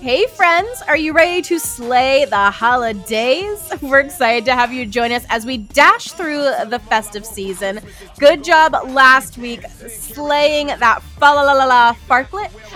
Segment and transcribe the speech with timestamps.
[0.00, 3.68] Hey, friends, are you ready to slay the holidays?
[3.82, 7.80] We're excited to have you join us as we dash through the festive season.
[8.20, 12.24] Good job last week slaying that fa la la la la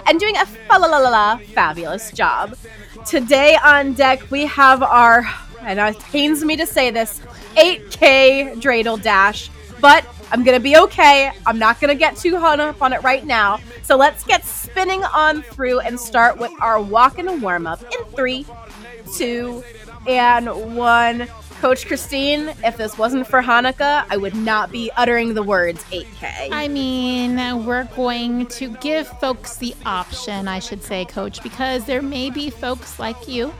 [0.06, 2.56] and doing a fa la la la la fabulous job.
[3.06, 5.24] Today on deck, we have our,
[5.60, 7.20] and it pains me to say this,
[7.54, 9.48] 8K dreidel dash,
[9.80, 11.30] but I'm gonna be okay.
[11.46, 13.60] I'm not gonna get too hung up on it right now.
[13.82, 18.04] So let's get spinning on through and start with our walk and warm up in
[18.16, 18.46] three,
[19.14, 19.62] two,
[20.06, 21.28] and one.
[21.60, 26.48] Coach Christine, if this wasn't for Hanukkah, I would not be uttering the words 8K.
[26.50, 32.02] I mean, we're going to give folks the option, I should say, Coach, because there
[32.02, 33.54] may be folks like you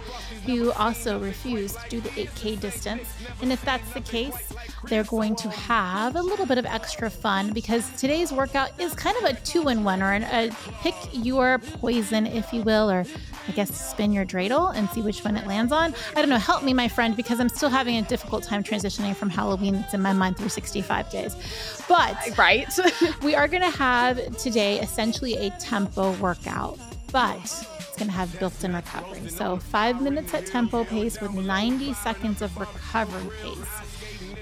[0.45, 3.09] who also refuse to do the 8K distance.
[3.41, 4.53] And if that's the case,
[4.89, 9.17] they're going to have a little bit of extra fun because today's workout is kind
[9.19, 10.51] of a two in one or an, a
[10.81, 13.05] pick your poison, if you will, or
[13.49, 15.95] I guess spin your dreidel and see which one it lands on.
[16.17, 16.39] I don't know.
[16.39, 19.95] Help me, my friend, because I'm still having a difficult time transitioning from Halloween that's
[19.95, 21.37] in my mind through 65 days.
[21.89, 22.69] But right,
[23.23, 26.79] we are going to have today essentially a tempo workout,
[27.13, 29.29] but it's going to have built in recovery.
[29.29, 33.93] So, five minutes at tempo pace with 90 seconds of recovery pace.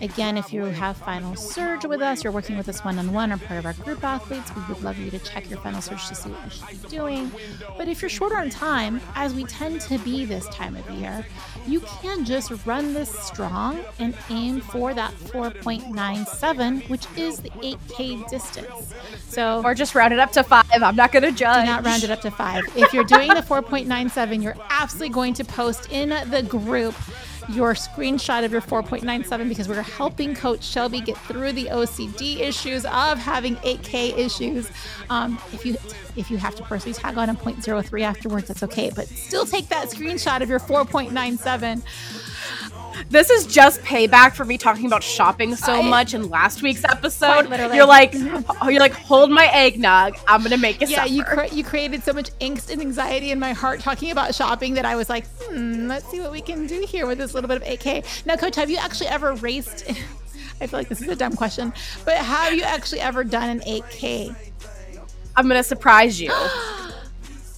[0.01, 3.33] Again, if you have Final Surge with us, you're working with us one on one
[3.33, 6.09] or part of our group athletes, we would love you to check your Final Surge
[6.09, 7.31] to see what you should be doing.
[7.77, 11.27] But if you're shorter on time, as we tend to be this time of year,
[11.67, 18.29] you can just run this strong and aim for that 4.97, which is the 8K
[18.29, 18.95] distance.
[19.29, 20.67] So, or just round it up to five.
[20.71, 21.65] I'm not going to judge.
[21.65, 22.65] Do not round it up to five.
[22.77, 26.95] If you're doing the 4.97, you're absolutely going to post in the group
[27.49, 32.85] your screenshot of your 4.97 because we're helping Coach Shelby get through the OCD issues
[32.85, 34.71] of having 8K issues.
[35.09, 35.77] Um, if you
[36.17, 38.91] if you have to personally tag on a 0.03 afterwards, that's okay.
[38.95, 41.83] But still take that screenshot of your 4.97
[43.09, 47.49] this is just payback for me talking about shopping so much in last week's episode.
[47.75, 50.17] You're like, you're like, hold my eggnog.
[50.27, 50.91] I'm gonna make it.
[50.91, 51.13] Yeah, suffer.
[51.13, 54.75] you cr- you created so much angst and anxiety in my heart talking about shopping
[54.75, 57.49] that I was like, hmm, let's see what we can do here with this little
[57.49, 58.27] bit of 8K.
[58.27, 59.85] Now, Coach, have you actually ever raced?
[60.61, 61.73] I feel like this is a dumb question,
[62.05, 64.35] but have you actually ever done an 8K?
[65.37, 66.33] I'm gonna surprise you.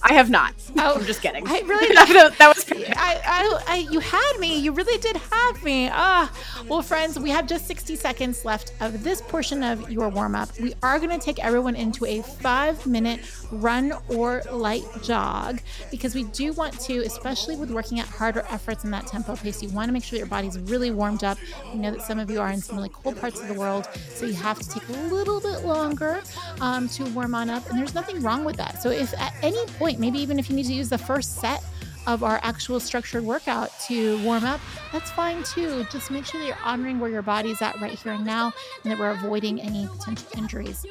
[0.05, 0.53] I have not.
[0.77, 1.47] Oh, I'm just kidding.
[1.47, 2.69] I really that that was.
[2.71, 4.59] I, I, I, you had me.
[4.59, 5.89] You really did have me.
[5.89, 6.29] Ah,
[6.67, 10.49] well, friends, we have just 60 seconds left of this portion of your warm up.
[10.59, 13.21] We are going to take everyone into a five minute
[13.53, 15.59] run or light jog
[15.91, 19.61] because we do want to, especially with working at harder efforts in that tempo pace,
[19.61, 21.37] you want to make sure your body's really warmed up.
[21.73, 23.87] We know that some of you are in some really cold parts of the world,
[24.09, 26.21] so you have to take a little bit longer
[26.61, 28.81] um, to warm on up, and there's nothing wrong with that.
[28.81, 31.63] So if at any point, maybe even if you need to use the first set
[32.05, 34.59] of our actual structured workout to warm up,
[34.91, 35.85] that's fine too.
[35.91, 38.51] Just make sure that you're honoring where your body's at right here and now
[38.83, 40.85] and that we're avoiding any potential injuries.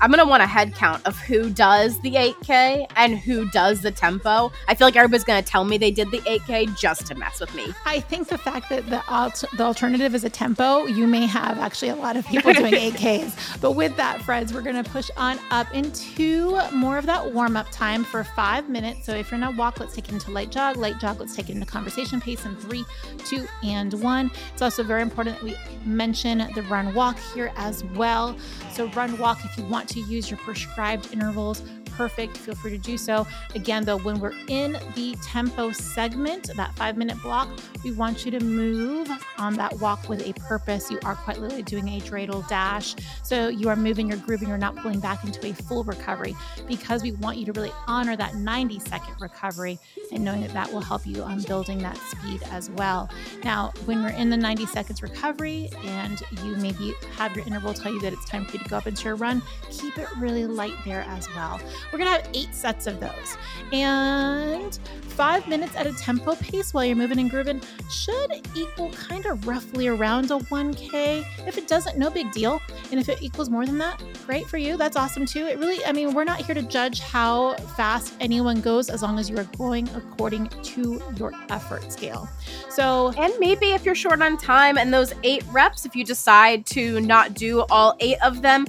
[0.00, 3.90] I'm gonna want a head count of who does the 8K and who does the
[3.90, 4.52] tempo.
[4.68, 7.54] I feel like everybody's gonna tell me they did the 8K just to mess with
[7.54, 7.72] me.
[7.84, 11.58] I think the fact that the alt- the alternative is a tempo, you may have
[11.58, 13.60] actually a lot of people doing 8Ks.
[13.60, 17.70] But with that, friends, we're gonna push on up into more of that warm up
[17.70, 19.04] time for five minutes.
[19.06, 20.76] So if you're in a walk, let's take it into light jog.
[20.76, 22.84] Light jog, let's take it into conversation pace in three,
[23.24, 24.30] two, and one.
[24.52, 28.36] It's also very important that we mention the run walk here as well.
[28.72, 31.62] So run walk if you want to use your prescribed intervals
[31.98, 33.26] perfect, feel free to do so.
[33.56, 37.48] Again, though, when we're in the tempo segment, that five minute block,
[37.82, 40.92] we want you to move on that walk with a purpose.
[40.92, 42.94] You are quite literally doing a dreidel dash.
[43.24, 46.36] So you are moving, you're grooving, you're not pulling back into a full recovery
[46.68, 49.78] because we want you to really honor that 90 second recovery
[50.12, 53.10] and knowing that that will help you on building that speed as well.
[53.42, 57.92] Now, when we're in the 90 seconds recovery and you maybe have your interval tell
[57.92, 60.46] you that it's time for you to go up into your run, keep it really
[60.46, 61.60] light there as well.
[61.92, 63.36] We're going to have eight sets of those.
[63.72, 64.78] And
[65.18, 67.60] five minutes at a tempo pace while you're moving and grooving
[67.90, 71.26] should equal kind of roughly around a 1K.
[71.44, 72.62] If it doesn't, no big deal.
[72.92, 74.76] And if it equals more than that, great for you.
[74.76, 75.46] That's awesome too.
[75.46, 79.18] It really, I mean, we're not here to judge how fast anyone goes as long
[79.18, 82.28] as you are going according to your effort scale.
[82.70, 86.64] So, and maybe if you're short on time and those eight reps, if you decide
[86.66, 88.66] to not do all eight of them,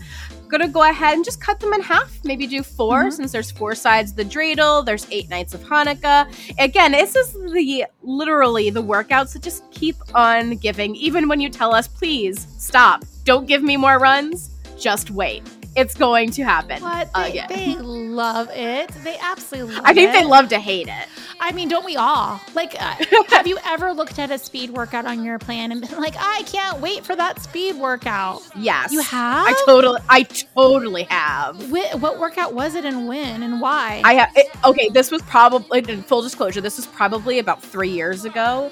[0.50, 2.20] gonna go ahead and just cut them in half.
[2.24, 3.10] Maybe do 4 mm-hmm.
[3.12, 4.86] since there's four sides of the dreidel.
[4.86, 6.28] There's eight nights of Hanukkah.
[6.60, 10.96] Again, this is the literally the workouts that just keep on giving.
[10.96, 14.50] Even when you tell us, please stop, don't give me more runs.
[14.78, 15.44] Just wait.
[15.76, 17.14] It's going to happen What?
[17.14, 17.48] They, again.
[17.50, 18.90] they love it.
[19.04, 20.14] They absolutely love I think it.
[20.14, 21.08] they love to hate it.
[21.40, 22.42] I mean, don't we all?
[22.54, 22.96] Like, uh,
[23.30, 26.44] have you ever looked at a speed workout on your plan and been like, I
[26.48, 28.42] can't wait for that speed workout?
[28.58, 28.92] Yes.
[28.92, 29.48] You have?
[29.48, 31.56] I totally I totally have.
[31.70, 34.02] Wh- what workout was it and when and why?
[34.04, 37.90] I have it, okay, this was probably in full disclosure, this was probably about 3
[37.90, 38.72] years ago.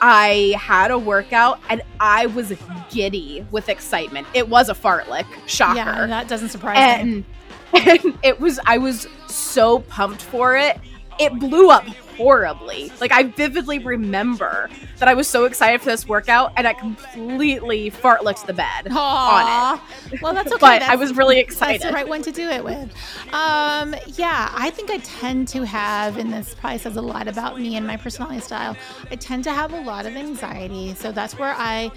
[0.00, 2.52] I had a workout and I was
[2.90, 4.26] giddy with excitement.
[4.34, 5.76] It was a fartlek, shocker.
[5.76, 7.24] yeah, that doesn't surprise me.
[7.72, 10.78] and, and it was I was so pumped for it.
[11.18, 11.84] It blew up
[12.16, 12.90] horribly.
[13.00, 14.68] Like I vividly remember
[14.98, 18.86] that I was so excited for this workout and I completely fartlicked the bed.
[18.86, 18.96] Aww.
[18.96, 19.80] On
[20.12, 20.22] it.
[20.22, 20.60] Well, that's okay.
[20.60, 21.82] But I was really That's excited.
[21.82, 22.92] the right one to do it with.
[23.32, 27.60] Um, yeah, I think I tend to have, and this probably says a lot about
[27.60, 28.76] me and my personality style.
[29.10, 31.90] I tend to have a lot of anxiety, so that's where I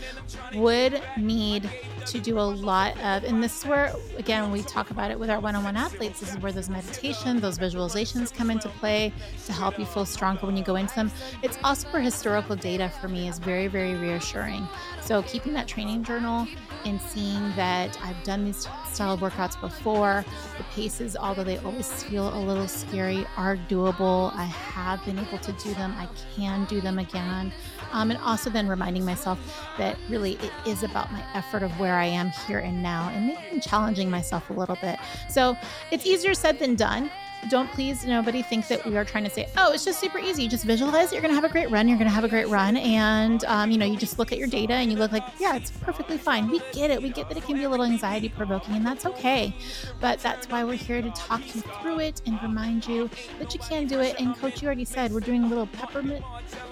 [0.54, 1.70] would need
[2.06, 5.30] to do a lot of, and this is where, again, we talk about it with
[5.30, 6.20] our one-on-one athletes.
[6.20, 9.14] This is where those meditations, those visualizations come into play
[9.46, 11.12] to help you feel stronger when you go into them.
[11.44, 14.68] It's also where historical data for me is very, very reassuring.
[15.02, 16.48] So keeping that training journal
[16.86, 20.26] and seeing that I've done these style of workouts before,
[20.58, 24.34] the paces, although they always feel a little scary, are doable.
[24.36, 25.94] I have been able to do them.
[25.98, 27.52] I can do them again.
[27.92, 29.40] Um, and also then reminding myself
[29.78, 33.28] that really it is about my effort of where I am here and now and
[33.28, 35.00] maybe challenging myself a little bit.
[35.30, 35.58] So
[35.92, 37.12] it's easier said than done
[37.48, 40.44] don't please nobody think that we are trying to say oh it's just super easy.
[40.44, 41.88] You just visualize you're gonna have a great run.
[41.88, 42.78] You're gonna have a great run.
[42.78, 45.56] And um, you know you just look at your data and you look like yeah
[45.56, 46.50] it's perfectly fine.
[46.50, 47.02] We get it.
[47.02, 49.54] We get that it can be a little anxiety provoking and that's okay.
[50.00, 53.10] But that's why we're here to talk you through it and remind you
[53.40, 54.20] that you can do it.
[54.20, 56.24] And coach you already said we're doing little peppermint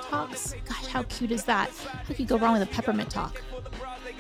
[0.01, 0.55] talks.
[0.65, 1.69] Gosh how cute is that?
[1.75, 3.41] How could you go wrong with a peppermint talk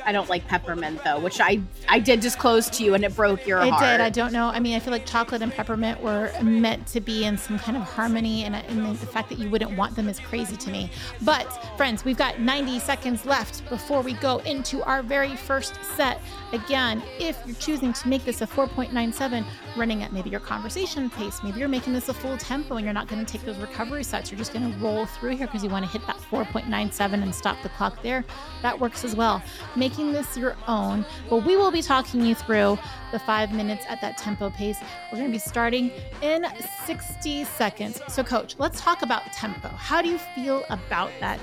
[0.07, 1.59] I don't like peppermint though, which I
[1.89, 3.83] I did disclose to you and it broke your It heart.
[3.83, 4.01] It did.
[4.01, 4.47] I don't know.
[4.47, 7.75] I mean, I feel like chocolate and peppermint were meant to be in some kind
[7.75, 10.71] of harmony, and, uh, and the fact that you wouldn't want them is crazy to
[10.71, 10.89] me.
[11.23, 11.43] But,
[11.75, 16.21] friends, we've got 90 seconds left before we go into our very first set.
[16.53, 19.45] Again, if you're choosing to make this a 4.97,
[19.75, 22.93] running at maybe your conversation pace, maybe you're making this a full tempo and you're
[22.93, 25.63] not going to take those recovery sets, you're just going to roll through here because
[25.63, 28.23] you want to hit that 4.97 and stop the clock there.
[28.61, 29.41] That works as well.
[29.75, 32.79] Making this your own, but we will be talking you through
[33.11, 34.77] the five minutes at that tempo pace.
[35.11, 35.91] We're going to be starting
[36.21, 36.45] in
[36.85, 38.01] 60 seconds.
[38.07, 39.67] So, coach, let's talk about tempo.
[39.69, 41.39] How do you feel about that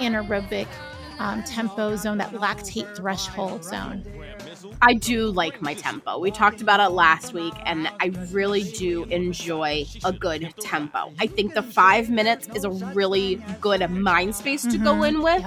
[0.00, 0.66] anaerobic
[1.18, 4.04] um, tempo zone, that lactate threshold zone?
[4.82, 6.18] I do like my tempo.
[6.18, 11.14] We talked about it last week, and I really do enjoy a good tempo.
[11.20, 15.08] I think the five minutes is a really good mind space to go Mhm.
[15.08, 15.44] in with.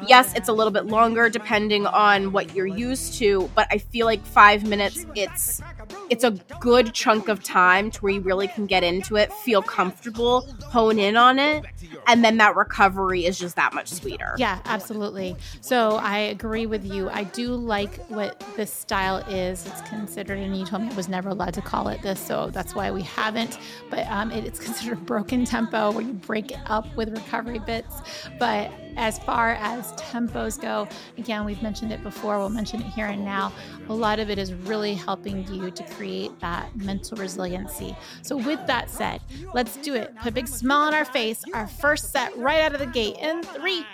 [0.00, 4.06] Yes, it's a little bit longer depending on what you're used to, but I feel
[4.06, 5.62] like five minutes it's
[6.10, 9.62] it's a good chunk of time to where you really can get into it, feel
[9.62, 11.64] comfortable, hone in on it,
[12.06, 14.34] and then that recovery is just that much sweeter.
[14.38, 15.36] Yeah, absolutely.
[15.60, 17.08] So I agree with you.
[17.08, 19.66] I do like what this style is.
[19.66, 22.50] It's considered, and you told me I was never allowed to call it this, so
[22.50, 23.58] that's why we haven't.
[23.90, 28.02] But um, it, it's considered broken tempo, where you break it up with recovery bits.
[28.38, 32.38] But as far as tempos go, again, we've mentioned it before.
[32.38, 33.52] We'll mention it here and now.
[33.88, 37.96] A lot of it is really helping you to create that mental resiliency.
[38.22, 39.20] So, with that said,
[39.54, 40.14] let's do it.
[40.16, 41.42] Put a big smile on our face.
[41.54, 43.84] Our first set right out of the gate in three,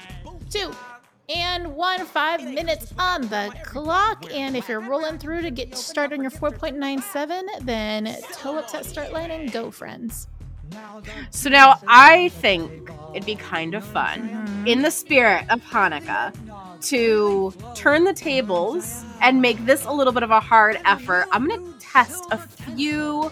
[0.51, 0.73] two,
[1.29, 2.05] and one.
[2.07, 4.25] Five minutes on the clock.
[4.33, 8.85] And if you're rolling through to get started on your 4.97, then toe up that
[8.85, 10.29] start line and go, friends.
[11.31, 14.67] So now I think it'd be kind of fun, Mhm.
[14.69, 16.33] in the spirit of Hanukkah,
[16.89, 21.27] to turn the tables and make this a little bit of a hard effort.
[21.33, 23.31] I'm going to test a few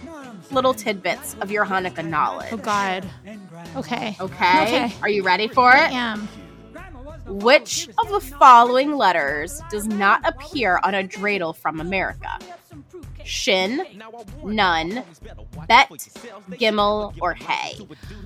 [0.50, 2.48] little tidbits of your Hanukkah knowledge.
[2.52, 3.04] Oh, God.
[3.76, 4.16] Okay.
[4.20, 4.62] Okay.
[4.64, 4.92] Okay.
[5.02, 5.76] Are you ready for it?
[5.76, 6.28] I am.
[7.26, 12.38] Which of the following letters does not appear on a dreidel from America?
[13.26, 13.84] Shin,
[14.44, 15.02] Nun,
[15.68, 15.88] Bet,
[16.52, 17.76] Gimel, or Hay?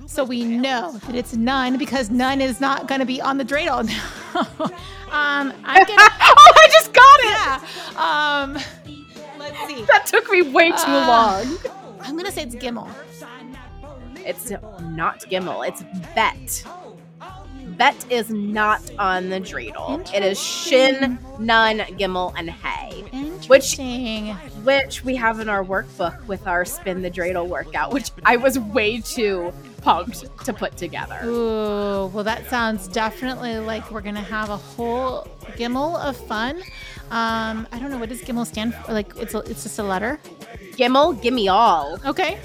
[0.05, 3.45] So we know that it's none because none is not going to be on the
[3.45, 3.79] dreidel.
[4.35, 7.31] um, I'm gonna, oh, I just got it!
[7.31, 8.41] yeah.
[8.43, 8.53] Um,
[9.39, 9.83] let's see.
[9.85, 11.57] That took me way too Uh, long.
[12.01, 12.89] I'm gonna say it's Gimel.
[14.17, 15.83] It's not Gimel, it's
[16.15, 16.63] Bet.
[17.77, 20.01] Bet is not on the dreidel.
[20.13, 23.03] It is Shin, Nun, Gimel, and Hay.
[23.51, 23.77] Which
[24.63, 28.57] which we have in our workbook with our spin the dreidel workout, which I was
[28.57, 31.19] way too pumped to put together.
[31.25, 35.27] Ooh, well, that sounds definitely like we're gonna have a whole
[35.57, 36.61] gimel of fun.
[37.09, 38.93] Um, I don't know what does gimel stand for.
[38.93, 40.17] Like, it's a, it's just a letter.
[40.77, 41.99] Gimel, gimme all.
[42.05, 42.39] Okay.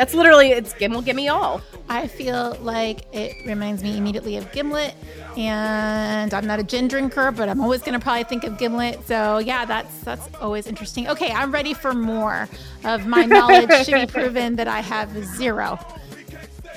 [0.00, 1.60] That's literally it's Gimel, gimme all.
[1.90, 4.94] I feel like it reminds me immediately of Gimlet,
[5.36, 9.06] and I'm not a gin drinker, but I'm always gonna probably think of Gimlet.
[9.06, 11.06] So yeah, that's that's always interesting.
[11.06, 12.48] Okay, I'm ready for more
[12.82, 15.78] of my knowledge to be proven that I have zero.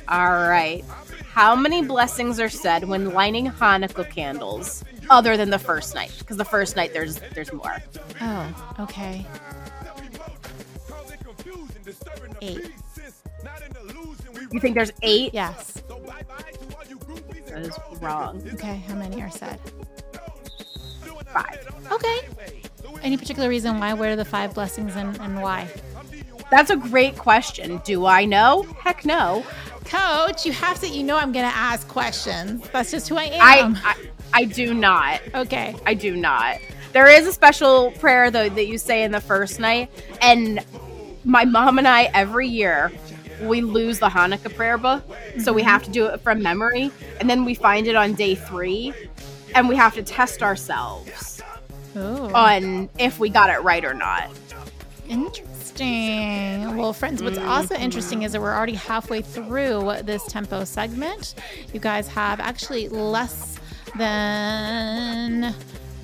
[0.09, 0.83] All right.
[1.31, 6.13] How many blessings are said when lighting Hanukkah candles, other than the first night?
[6.19, 7.77] Because the first night there's there's more.
[8.19, 9.25] Oh, okay.
[12.41, 12.69] Eight.
[14.53, 15.33] You think there's eight?
[15.33, 15.81] Yes.
[17.47, 18.41] That is wrong.
[18.53, 19.59] Okay, how many are said?
[21.27, 21.67] Five.
[21.91, 22.19] Okay.
[23.01, 23.95] Any particular reason why?
[23.95, 25.67] Where are the five blessings and, and why?
[26.51, 27.81] That's a great question.
[27.83, 28.61] Do I know?
[28.79, 29.43] Heck no.
[29.85, 32.67] Coach, you have to, you know, I'm going to ask questions.
[32.69, 33.75] That's just who I am.
[33.77, 33.95] I, I,
[34.33, 35.21] I do not.
[35.33, 35.75] Okay.
[35.85, 36.59] I do not.
[36.91, 39.89] There is a special prayer, though, that you say in the first night.
[40.21, 40.63] And
[41.25, 42.91] my mom and I, every year,
[43.41, 45.07] we lose the Hanukkah prayer book.
[45.07, 45.41] Mm-hmm.
[45.41, 46.91] So we have to do it from memory.
[47.19, 48.93] And then we find it on day three.
[49.55, 51.41] And we have to test ourselves
[51.95, 52.33] Ooh.
[52.33, 54.29] on if we got it right or not.
[55.07, 56.77] Interesting.
[56.77, 57.49] Well, friends, what's mm-hmm.
[57.49, 61.35] also interesting is that we're already halfway through this tempo segment.
[61.73, 63.59] You guys have actually less
[63.97, 65.53] than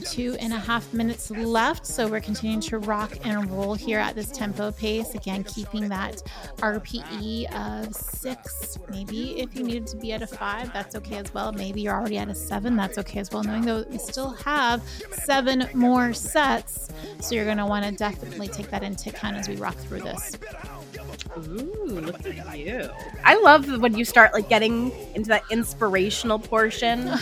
[0.10, 1.86] two and a half minutes left.
[1.86, 5.14] So we're continuing to rock and roll here at this tempo pace.
[5.14, 6.24] Again, keeping that
[6.58, 8.78] RPE of six.
[8.90, 11.52] Maybe if you needed to be at a five, that's okay as well.
[11.52, 13.44] Maybe you're already at a seven, that's okay as well.
[13.44, 16.90] Knowing that we still have seven more sets.
[17.20, 20.02] So you're going to want to definitely take that into account as we rock through
[20.02, 20.38] this.
[21.38, 22.90] Ooh, look at you.
[23.24, 27.12] I love when you start like getting into that inspirational portion.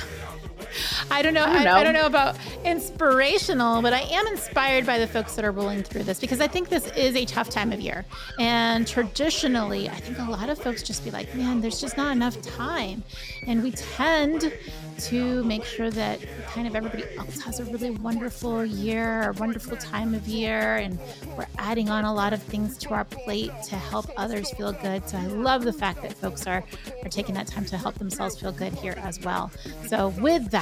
[1.09, 1.43] I don't know.
[1.43, 1.71] I don't know.
[1.74, 5.51] I, I don't know about inspirational, but I am inspired by the folks that are
[5.51, 8.05] rolling through this because I think this is a tough time of year.
[8.39, 12.12] And traditionally, I think a lot of folks just be like, man, there's just not
[12.12, 13.03] enough time.
[13.45, 14.53] And we tend
[15.00, 19.77] to make sure that kind of everybody else has a really wonderful year, a wonderful
[19.77, 20.97] time of year, and
[21.38, 25.07] we're adding on a lot of things to our plate to help others feel good.
[25.07, 26.63] So I love the fact that folks are
[27.03, 29.51] are taking that time to help themselves feel good here as well.
[29.86, 30.57] So with that,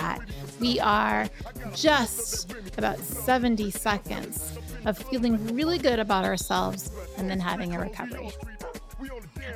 [0.59, 1.27] we are
[1.73, 8.31] just about 70 seconds of feeling really good about ourselves and then having a recovery.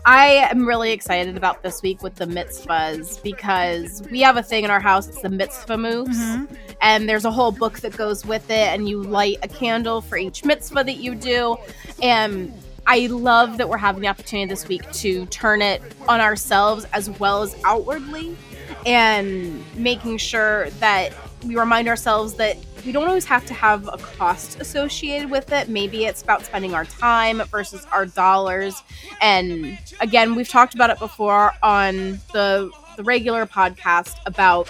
[0.05, 4.63] I am really excited about this week with the mitzvahs because we have a thing
[4.63, 5.07] in our house.
[5.07, 6.53] It's the mitzvah moves, mm-hmm.
[6.81, 8.67] and there's a whole book that goes with it.
[8.67, 11.57] And you light a candle for each mitzvah that you do.
[12.01, 12.53] And
[12.87, 17.09] I love that we're having the opportunity this week to turn it on ourselves as
[17.19, 18.35] well as outwardly,
[18.85, 21.13] and making sure that
[21.45, 25.69] we remind ourselves that we don't always have to have a cost associated with it.
[25.69, 28.81] Maybe it's about spending our time versus our dollars.
[29.21, 34.69] And again, we've talked about it before on the the regular podcast about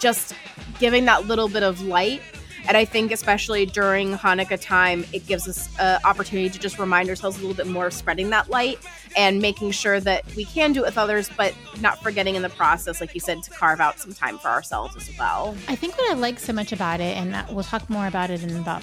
[0.00, 0.34] just
[0.80, 2.20] giving that little bit of light
[2.68, 7.08] and I think, especially during Hanukkah time, it gives us an opportunity to just remind
[7.08, 8.78] ourselves a little bit more of spreading that light
[9.16, 12.48] and making sure that we can do it with others, but not forgetting in the
[12.50, 15.56] process, like you said, to carve out some time for ourselves as well.
[15.68, 18.30] I think what I like so much about it, and uh, we'll talk more about
[18.30, 18.82] it in about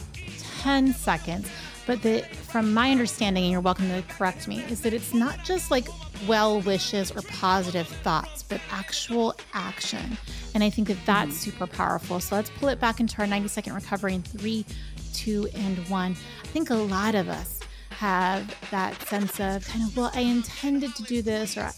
[0.61, 1.49] 10 seconds,
[1.85, 5.43] but the, from my understanding, and you're welcome to correct me, is that it's not
[5.43, 5.87] just like
[6.27, 10.17] well wishes or positive thoughts, but actual action.
[10.53, 11.51] And I think that that's mm-hmm.
[11.51, 12.19] super powerful.
[12.19, 14.65] So let's pull it back into our 90 second recovery in three,
[15.13, 16.15] two, and one.
[16.43, 17.59] I think a lot of us
[17.93, 21.71] have that sense of kind of, well, I intended to do this, or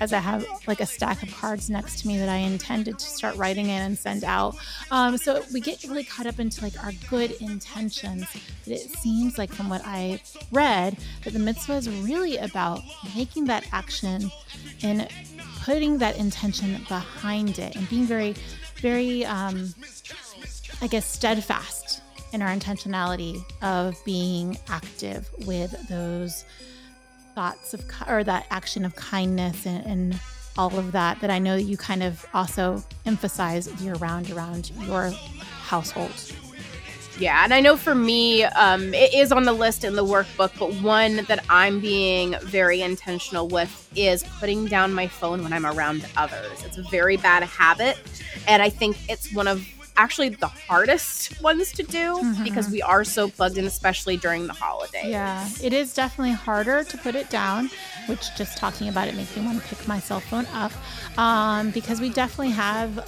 [0.00, 3.04] as I have like a stack of cards next to me that I intended to
[3.04, 4.56] start writing in and send out.
[4.90, 8.26] Um, so we get really caught up into like our good intentions.
[8.64, 10.20] But it seems like from what I
[10.52, 12.80] read that the mitzvah is really about
[13.16, 14.30] making that action
[14.82, 15.08] and
[15.62, 18.34] putting that intention behind it and being very,
[18.76, 19.74] very, um,
[20.80, 21.79] I guess, steadfast
[22.32, 26.44] in our intentionality of being active with those
[27.34, 30.20] thoughts of or that action of kindness and, and
[30.58, 35.10] all of that that I know you kind of also emphasize year round around your
[35.62, 36.12] household.
[37.18, 40.58] Yeah, and I know for me, um, it is on the list in the workbook,
[40.58, 45.66] but one that I'm being very intentional with is putting down my phone when I'm
[45.66, 46.64] around others.
[46.64, 47.98] It's a very bad habit,
[48.48, 49.66] and I think it's one of
[49.96, 52.44] actually the hardest ones to do Mhm.
[52.44, 55.04] because we are so plugged in, especially during the holidays.
[55.06, 57.70] Yeah, it is definitely harder to put it down,
[58.06, 60.72] which just talking about it makes me want to pick my cell phone up
[61.18, 63.04] um, because we definitely have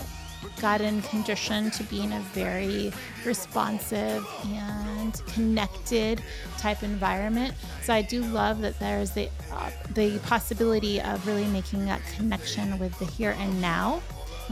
[0.60, 2.92] gotten conditioned to be in a very
[3.24, 6.20] responsive and connected
[6.58, 7.54] type environment.
[7.82, 12.78] So I do love that there's the uh, the possibility of really making that connection
[12.78, 14.00] with the here and now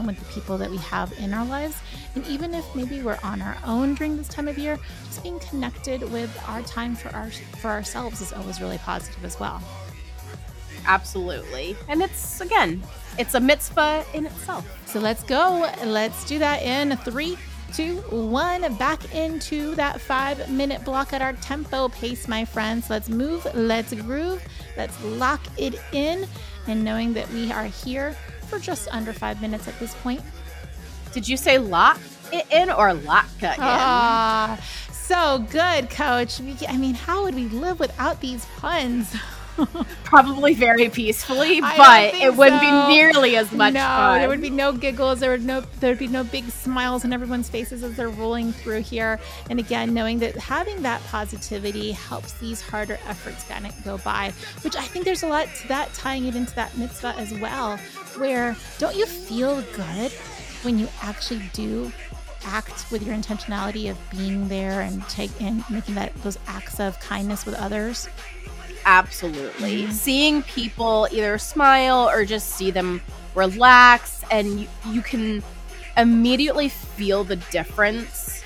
[0.05, 1.77] with the people that we have in our lives.
[2.15, 5.39] And even if maybe we're on our own during this time of year, just being
[5.39, 9.61] connected with our time for our for ourselves is always really positive as well.
[10.85, 11.75] Absolutely.
[11.87, 12.81] And it's, again,
[13.17, 14.65] it's a mitzvah in itself.
[14.87, 15.71] So let's go.
[15.85, 17.37] Let's do that in three,
[17.73, 18.73] two, one.
[18.75, 22.89] Back into that five minute block at our tempo pace, my friends.
[22.89, 24.43] Let's move, let's groove,
[24.77, 26.27] let's lock it in.
[26.67, 28.15] And knowing that we are here
[28.51, 30.21] for just under five minutes at this point.
[31.13, 31.99] Did you say lock
[32.33, 33.55] it in or lock it in?
[33.59, 34.59] Ah,
[34.91, 36.39] so good, coach.
[36.41, 39.15] We, I mean, how would we live without these puns?
[40.03, 42.87] Probably very peacefully, but it wouldn't so.
[42.87, 44.19] be nearly as much no, fun.
[44.19, 45.19] there would be no giggles.
[45.19, 48.53] There would no there would be no big smiles on everyone's faces as they're rolling
[48.53, 49.19] through here.
[49.49, 54.33] And again, knowing that having that positivity helps these harder efforts kind of go by,
[54.61, 57.77] which I think there's a lot to that tying it into that mitzvah as well.
[58.17, 60.11] Where don't you feel good
[60.63, 61.91] when you actually do
[62.43, 66.99] act with your intentionality of being there and take and making that those acts of
[66.99, 68.07] kindness with others?
[68.85, 69.83] Absolutely.
[69.83, 69.91] Mhm.
[69.91, 73.01] Seeing people either smile or just see them
[73.35, 75.43] relax, and you, you can
[75.97, 78.43] immediately feel the difference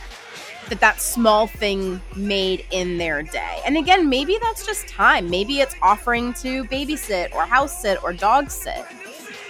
[0.70, 3.62] that that small thing made in their day.
[3.66, 5.30] And again, maybe that's just time.
[5.30, 8.84] Maybe it's offering to babysit or house sit or dog sit.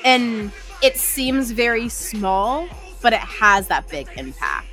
[0.04, 0.52] And
[0.82, 2.68] it seems very small,
[3.02, 4.68] but it has that big impact.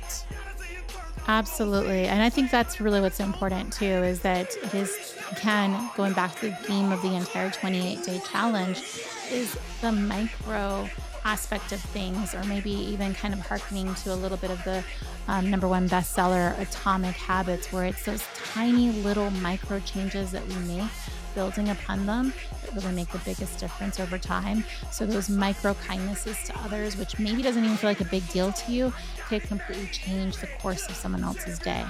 [1.27, 2.05] Absolutely.
[2.07, 6.35] And I think that's really what's important too is that it is, again, going back
[6.39, 8.83] to the theme of the entire 28 day challenge,
[9.31, 10.89] is the micro
[11.25, 14.83] aspect of things, or maybe even kind of harkening to a little bit of the
[15.29, 20.55] um, number one bestseller, Atomic Habits, where it's those tiny little micro changes that we
[20.55, 20.91] make,
[21.35, 24.63] building upon them, that really make the biggest difference over time.
[24.91, 28.51] So, those micro kindnesses to others, which maybe doesn't even feel like a big deal
[28.51, 28.93] to you,
[29.27, 31.85] could completely change the course of someone else's day.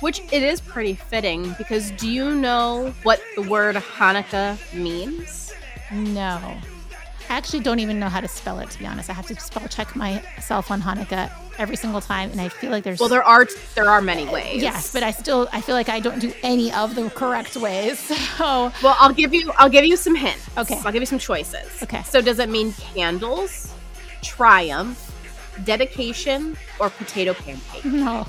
[0.00, 5.52] Which it is pretty fitting because do you know what the word Hanukkah means?
[5.92, 6.58] No.
[7.28, 9.08] I actually don't even know how to spell it, to be honest.
[9.08, 12.84] I have to spell check myself on Hanukkah every single time, and I feel like
[12.84, 14.62] there's Well, there are there are many ways.
[14.62, 18.00] yes, but I still I feel like I don't do any of the correct ways.
[18.38, 20.44] So well, I'll give you I'll give you some hints.
[20.56, 20.78] Okay.
[20.84, 21.82] I'll give you some choices.
[21.82, 22.02] Okay.
[22.04, 23.72] So does it mean candles,
[24.22, 24.98] triumph,
[25.64, 27.84] dedication, or potato pancake?
[28.08, 28.26] no,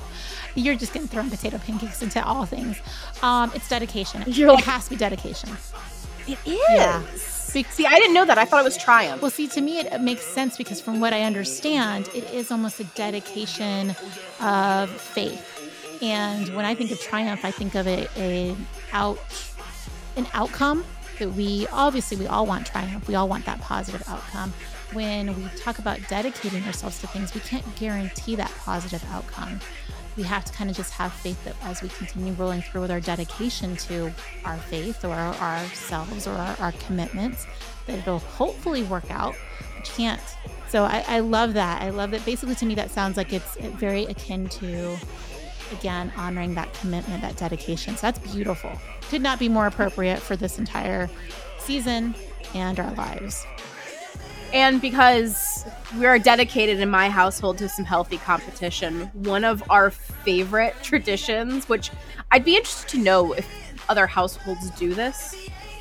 [0.54, 2.78] you're just gonna throw potato pancakes into all things.
[3.22, 4.22] Um, it's dedication.
[4.26, 5.50] It has to be dedication.
[6.26, 6.58] It is.
[6.70, 7.02] Yeah.
[7.62, 8.36] See, I didn't know that.
[8.36, 9.22] I thought it was triumph.
[9.22, 12.80] Well, see, to me, it, makes sense because from what I understand, it is almost
[12.80, 13.94] a dedication
[14.40, 15.50] of faith.
[16.02, 18.56] And when I think of triumph, I think of it a
[18.92, 19.18] out
[20.16, 20.84] an outcome
[21.20, 23.06] that we obviously we all want triumph.
[23.06, 24.52] We all want that positive outcome.
[24.92, 29.60] When we talk about dedicating ourselves to things, we can't guarantee that positive outcome.
[30.16, 32.90] We have to kind of just have faith that as we continue rolling through with
[32.90, 34.12] our dedication to
[34.44, 37.46] our faith or our, ourselves or our, our commitments,
[37.86, 39.34] that it'll hopefully work out.
[39.76, 40.20] But you can't.
[40.68, 41.82] So I, I love that.
[41.82, 42.24] I love that.
[42.24, 44.96] Basically, to me, that sounds like it's very akin to,
[45.72, 47.96] again, honoring that commitment, that dedication.
[47.96, 48.72] So that's beautiful.
[49.10, 51.10] Could not be more appropriate for this entire
[51.58, 52.14] season
[52.54, 53.46] and our lives.
[54.54, 55.64] And because
[55.98, 61.68] we are dedicated in my household to some healthy competition, one of our favorite traditions,
[61.68, 61.90] which
[62.30, 63.48] I'd be interested to know if
[63.88, 65.34] other households do this,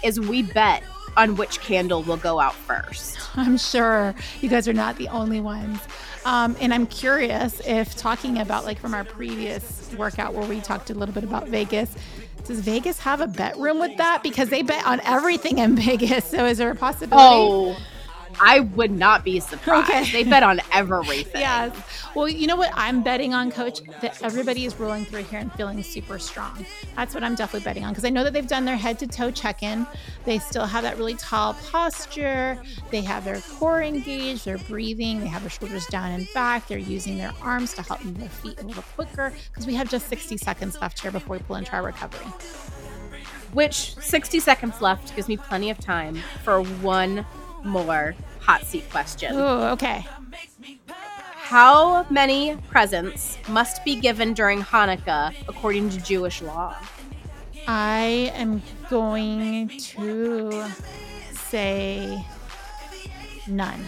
[0.04, 0.82] is we bet
[1.16, 3.20] on which candle will go out first.
[3.38, 5.80] I'm sure you guys are not the only ones.
[6.26, 10.90] Um, and I'm curious if talking about like from our previous workout where we talked
[10.90, 11.96] a little bit about Vegas,
[12.44, 14.24] does Vegas have a bet room with that?
[14.24, 16.26] Because they bet on everything in Vegas.
[16.26, 17.24] So is there a possibility?
[17.24, 17.78] Oh,
[18.40, 19.90] I would not be surprised.
[19.90, 20.12] Okay.
[20.12, 21.34] They bet on everything.
[21.44, 21.76] Yes.
[22.16, 23.82] Well, you know what I'm betting on, Coach?
[24.02, 26.66] That everybody is rolling through here and feeling super strong.
[26.96, 29.08] That's what I'm definitely betting on because I know that they've done their head to
[29.08, 29.86] toe check in.
[30.24, 32.62] They still have that really tall posture.
[32.92, 34.46] They have their core engaged.
[34.46, 35.20] They're breathing.
[35.20, 36.68] They have their shoulders down and back.
[36.68, 39.90] They're using their arms to help move their feet a little quicker because we have
[39.90, 42.28] just 60 seconds left here before we pull into our recovery.
[43.54, 47.26] Which 60 seconds left gives me plenty of time for one
[47.64, 49.32] more hot seat question.
[49.36, 50.06] Oh, okay.
[51.36, 56.76] How many presents must be given during Hanukkah according to Jewish law?
[57.68, 60.66] I am going to
[61.32, 62.26] say
[63.48, 63.86] none.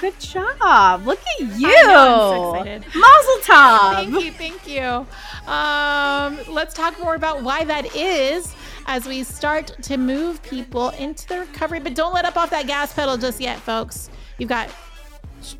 [0.00, 1.04] Good job.
[1.04, 1.68] Look at you.
[1.68, 2.84] I know, I'm so excited.
[2.94, 3.94] Mazel tov.
[3.94, 5.06] Thank you, thank you.
[5.52, 8.54] Um, let's talk more about why that is
[8.90, 11.78] as we start to move people into the recovery.
[11.78, 14.10] But don't let up off that gas pedal just yet, folks.
[14.36, 14.68] You've got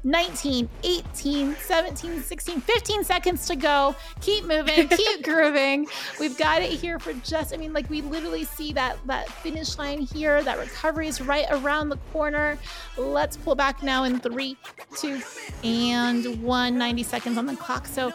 [0.02, 3.94] 19, 18, 17, 16, 15 seconds to go.
[4.20, 5.86] Keep moving, keep grooving.
[6.18, 9.78] We've got it here for just, I mean, like we literally see that that finish
[9.78, 10.42] line here.
[10.42, 12.58] That recovery is right around the corner.
[12.98, 14.56] Let's pull back now in three,
[14.98, 15.22] two,
[15.62, 16.76] and one.
[16.76, 17.86] 90 seconds on the clock.
[17.86, 18.12] So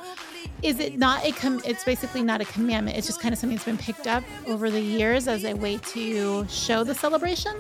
[0.66, 3.56] is it not a com- it's basically not a commandment it's just kind of something
[3.56, 7.56] that's been picked up over the years as a way to show the celebration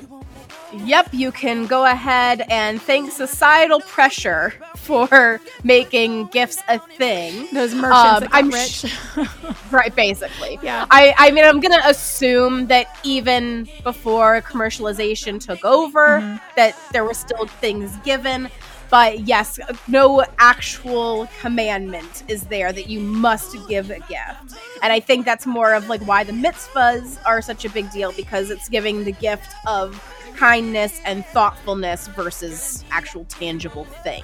[0.83, 7.47] Yep, you can go ahead and thank societal pressure for making gifts a thing.
[7.53, 8.85] those merchants Um, I'm rich
[9.71, 10.59] Right, basically.
[10.63, 16.41] yeah I, I mean, I'm gonna assume that even before commercialization took over, Mhm.
[16.57, 18.49] that there were still things given.
[18.95, 24.55] But yes, no actual commandment is there that you must give a gift.
[24.81, 28.13] And I think that's more of like why the mitzvahs are such a big deal
[28.13, 30.01] because it's giving the gift of
[30.37, 34.23] kindness and thoughtfulness versus actual tangible things.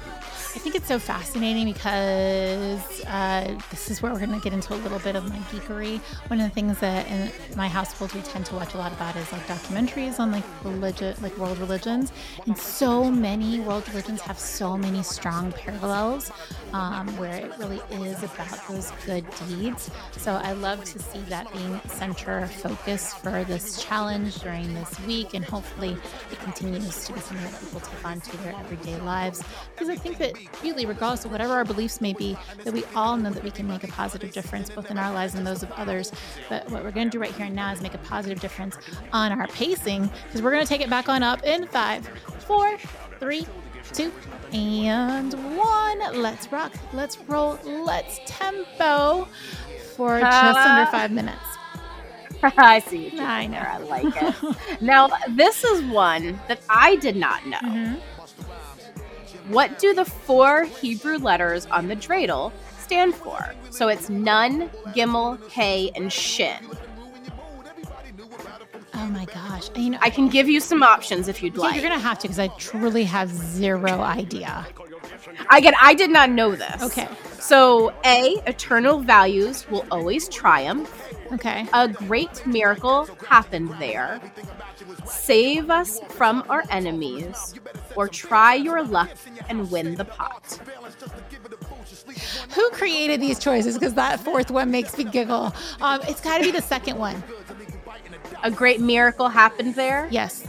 [0.54, 4.74] I think it's so fascinating because uh, this is where we're going to get into
[4.74, 6.00] a little bit of my geekery.
[6.28, 9.16] One of the things that in my household we tend to watch a lot about
[9.16, 12.12] is like documentaries on like religion, like world religions,
[12.46, 16.32] and so many world religions have so many strong parallels
[16.74, 19.90] um, where it really is about those good deeds.
[20.18, 25.34] So I love to see that being center focus for this challenge during this week,
[25.34, 25.96] and hopefully
[26.30, 29.42] it continues to be something that people take on to their everyday lives.
[29.74, 33.18] Because I think that really, regardless of whatever our beliefs may be, that we all
[33.18, 35.72] know that we can make a positive difference both in our lives and those of
[35.74, 36.12] others.
[36.50, 38.78] But what we're going to do right here and now is make a positive difference
[39.14, 42.08] on our pacing because we're going to take it back on up in five,
[42.48, 42.78] four,
[43.20, 43.46] three,
[43.94, 44.12] two,
[44.54, 46.00] and one.
[46.22, 49.28] Let's rock, let's roll, let's tempo
[49.96, 51.38] for just under five minutes.
[52.44, 53.20] I see.
[53.20, 53.60] I know.
[53.60, 54.82] I like it.
[54.82, 57.60] now, this is one that I did not know.
[57.62, 58.02] Mhm.
[59.52, 63.54] What do the four Hebrew letters on the dreidel stand for?
[63.70, 66.66] So it's Nun, Gimel, Hay, and Shin.
[68.94, 69.70] Oh my gosh.
[69.76, 71.74] You know, I can give you some options if you'd like.
[71.74, 74.66] you're going to have to because I truly have zero idea.
[75.52, 76.82] Again, I did not know this.
[76.84, 77.08] Okay.
[77.40, 81.10] So, A, eternal values will always triumph.
[81.34, 81.68] Okay.
[81.74, 84.22] A great miracle happened there.
[85.06, 87.56] Save us from our enemies,
[87.96, 89.10] or try your luck
[89.50, 90.60] and win the pot.
[92.56, 93.76] Who created these choices?
[93.78, 95.54] Because that fourth one makes me giggle.
[95.82, 97.24] Um, it's got to be the second one.
[98.44, 100.08] A great miracle happened there.
[100.12, 100.46] Yes.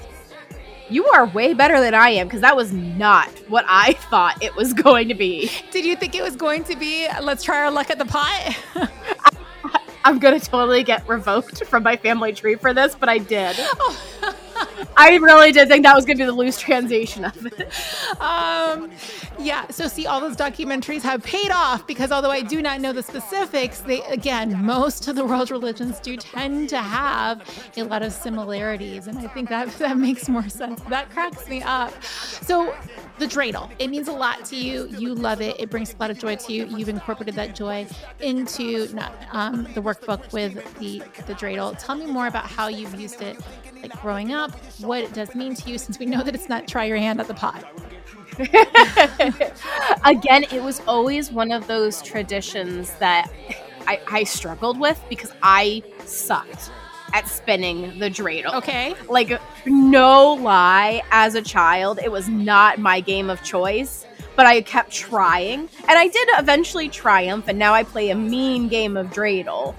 [0.88, 4.55] You are way better than I am because that was not what I thought it
[4.57, 5.51] was going to be.
[5.71, 8.57] Did you think it was going to be let's try our luck at the pot?
[10.05, 13.57] I'm to totally get revoked from my family tree for this, but I did.
[14.97, 17.73] I really did think that was going to be the loose translation of it.
[18.21, 18.91] um,
[19.38, 19.67] yeah.
[19.69, 23.03] So see, all those documentaries have paid off because although I do not know the
[23.03, 27.43] specifics, they again, most of the world religions do tend to have
[27.77, 30.81] a lot of similarities, and I think that that makes more sense.
[30.83, 31.93] That cracks me up.
[32.05, 32.75] So
[33.19, 34.88] the dreidel, it means a lot to you.
[34.88, 35.57] You love it.
[35.59, 36.67] It brings a lot of joy to you.
[36.67, 37.87] You've incorporated that joy
[38.21, 38.88] into
[39.33, 41.77] um, the workbook with the the dreidel.
[41.79, 43.38] Tell me more about how you've used it,
[43.83, 46.66] like growing up, what it does mean to you, since we know that it's not
[46.68, 47.64] try your hand at the pot.
[50.05, 53.31] Again, it was always one of those traditions that
[53.87, 56.71] I, I struggled with because I sucked
[57.12, 58.55] at spinning the dreidel.
[58.55, 58.95] Okay.
[59.09, 64.62] Like, no lie, as a child, it was not my game of choice, but I
[64.62, 65.68] kept trying.
[65.88, 69.75] And I did eventually triumph, and now I play a mean game of dreidel.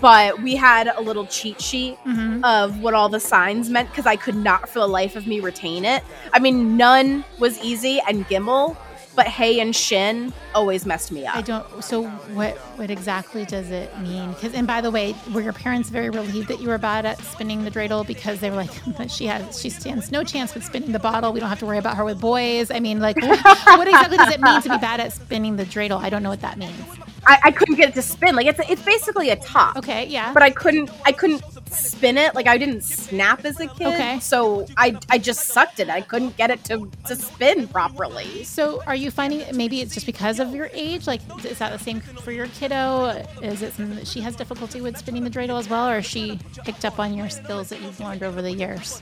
[0.00, 4.06] But we had a little cheat sheet hmm of what all the signs meant because
[4.06, 6.04] I could not for the life of me retain it.
[6.32, 8.76] I mean, none was easy and Gimel,
[9.16, 11.34] but Hay and Shin always messed me up.
[11.34, 11.82] I don't.
[11.82, 12.56] So what?
[12.76, 14.30] What exactly does it mean?
[14.30, 17.18] Because and by the way, were your parents very relieved that you were bad at
[17.22, 20.64] spinning the dreidel because they were like, "But she has, she stands no chance with
[20.64, 21.32] spinning the bottle.
[21.32, 22.70] We don't have to worry about her with boys.
[22.70, 23.40] I mean, like, what,
[23.78, 26.00] what exactly does it mean to be bad at spinning the dreidel?
[26.00, 26.84] I don't know what that means.
[27.26, 28.34] I, I couldn't get it to spin.
[28.36, 30.32] Like it's it's basically a top, Okay, yeah.
[30.32, 32.34] but I couldn't I couldn't spin it.
[32.34, 33.86] Like I didn't snap as a kid.
[33.88, 34.18] Okay.
[34.20, 35.88] So I I just sucked it.
[35.90, 38.44] I couldn't get it to to spin properly.
[38.44, 41.06] So, are you finding maybe it's just because of your age?
[41.06, 43.24] Like, is that the same for your kiddo?
[43.42, 46.06] Is it something that she has difficulty with spinning the dreidel as well, or has
[46.06, 49.00] she picked up on your skills that you've learned over the years?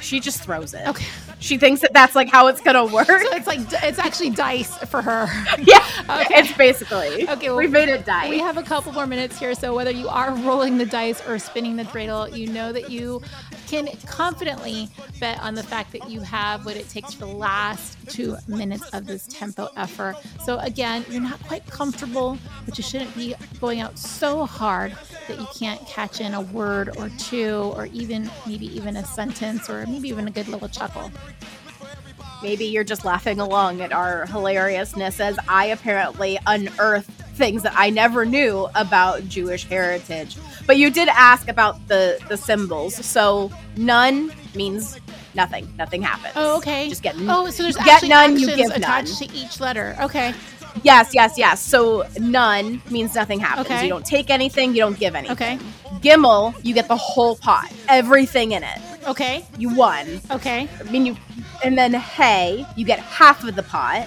[0.00, 0.86] She just throws it.
[0.86, 1.06] Okay.
[1.38, 3.06] She thinks that that's like how it's gonna work.
[3.06, 5.26] So it's like it's actually dice for her.
[5.62, 5.84] yeah.
[6.22, 6.34] Okay.
[6.40, 7.28] It's basically.
[7.28, 8.28] Okay, well, we made it die.
[8.30, 11.38] We have a couple more minutes here, so whether you are rolling the dice or
[11.38, 13.22] spinning the dreidel, you know that you
[13.70, 14.88] can confidently
[15.20, 18.90] bet on the fact that you have what it takes for the last two minutes
[18.90, 20.16] of this tempo effort.
[20.44, 24.92] So again, you're not quite comfortable, but you shouldn't be going out so hard
[25.28, 29.70] that you can't catch in a word or two, or even maybe even a sentence,
[29.70, 31.12] or maybe even a good little chuckle.
[32.42, 37.90] Maybe you're just laughing along at our hilariousness as I apparently unearthed things that I
[37.90, 40.36] never knew about Jewish heritage.
[40.70, 42.94] But you did ask about the the symbols.
[43.04, 45.00] So none means
[45.34, 45.66] nothing.
[45.76, 46.34] Nothing happens.
[46.36, 46.88] Oh, okay.
[46.88, 49.28] Just get Oh, so there's get actually none, you give attached none.
[49.30, 49.96] to each letter.
[50.00, 50.32] Okay.
[50.84, 51.60] Yes, yes, yes.
[51.60, 53.66] So none means nothing happens.
[53.66, 53.82] Okay.
[53.82, 55.32] You don't take anything, you don't give anything.
[55.36, 55.58] Okay.
[56.04, 58.78] Gimel, you get the whole pot, everything in it.
[59.08, 59.44] Okay.
[59.58, 60.20] You won.
[60.30, 60.68] Okay.
[60.78, 61.16] I mean, you,
[61.64, 64.06] and then Hay, you get half of the pot,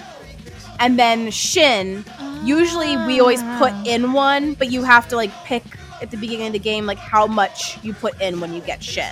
[0.80, 2.06] and then shin.
[2.42, 3.84] Usually, we always put Ah.
[3.92, 5.62] in one, but you have to like pick
[6.04, 8.82] at the beginning of the game like how much you put in when you get
[8.82, 9.10] shin.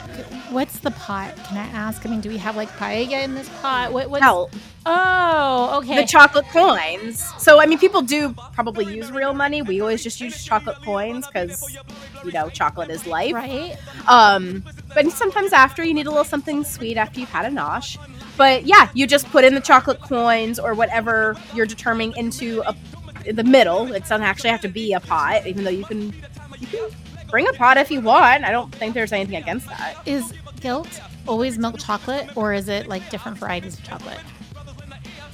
[0.51, 1.35] What's the pot?
[1.45, 2.05] Can I ask?
[2.05, 3.93] I mean, do we have like paella in this pot?
[3.93, 4.11] What?
[4.11, 4.23] What's...
[4.23, 4.51] Hell,
[4.85, 6.03] Oh, okay.
[6.03, 7.25] the chocolate coins.
[7.39, 9.63] So I mean, people do probably use real money.
[9.63, 11.79] We always just use chocolate coins because
[12.25, 13.33] you know chocolate is life.
[13.33, 13.77] right.
[14.07, 17.97] Um, but sometimes after you need a little something sweet after you've had a nosh.
[18.37, 22.75] But yeah, you just put in the chocolate coins or whatever you're determining into a
[23.25, 23.93] in the middle.
[23.93, 26.13] It doesn't actually have to be a pot, even though you can
[26.63, 26.91] you can
[27.29, 28.45] bring a pot if you want.
[28.45, 29.97] I don't think there's anything against that.
[30.07, 34.21] Is gelt always milk chocolate, or is it like different varieties of chocolate?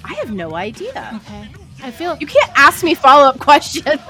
[0.04, 1.20] I have no idea.
[1.26, 1.48] Okay.
[1.82, 4.00] I feel You can't ask me follow up questions.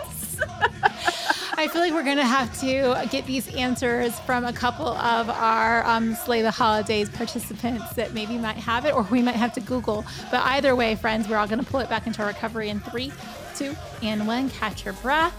[1.61, 5.85] I feel like we're gonna have to get these answers from a couple of our
[5.85, 9.61] um, Slay the Holidays participants that maybe might have it, or we might have to
[9.61, 10.05] Google.
[10.31, 13.13] But either way, friends, we're all gonna pull it back into our recovery in three,
[13.57, 14.51] two, and one.
[14.51, 15.35] Catch your breath.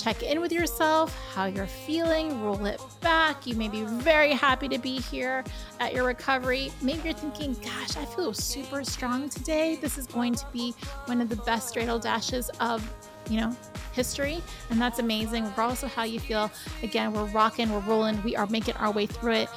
[0.00, 3.46] Check in with yourself, how you're feeling, roll it back.
[3.46, 5.44] You may be very happy to be here
[5.78, 6.72] at your recovery.
[6.80, 9.76] Maybe you're thinking, gosh, I feel super strong today.
[9.76, 12.90] This is going to be one of the best dreidel dashes of,
[13.28, 13.54] you know,
[13.92, 14.42] history.
[14.70, 16.50] And that's amazing, regardless of how you feel.
[16.82, 19.48] Again, we're rocking, we're rolling, we are making our way through it.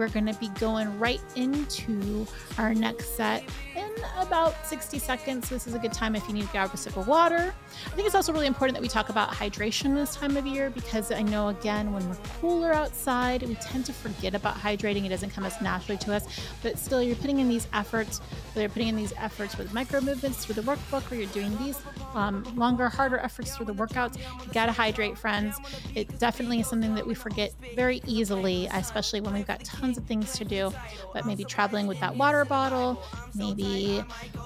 [0.00, 3.44] We're going to be going right into our next set
[3.76, 5.50] in about 60 seconds.
[5.50, 7.52] This is a good time if you need to grab a sip of water.
[7.84, 10.70] I think it's also really important that we talk about hydration this time of year
[10.70, 15.04] because I know, again, when we're cooler outside, we tend to forget about hydrating.
[15.04, 16.24] It doesn't come as naturally to us,
[16.62, 18.20] but still, you're putting in these efforts.
[18.20, 21.56] Whether you're putting in these efforts with micro movements through the workbook or you're doing
[21.58, 21.78] these
[22.14, 25.58] um, longer, harder efforts through the workouts, you gotta hydrate, friends.
[25.94, 30.04] It definitely is something that we forget very easily, especially when we've got tons of
[30.04, 30.72] things to do.
[31.12, 33.02] But maybe traveling with that water bottle,
[33.34, 34.02] maybe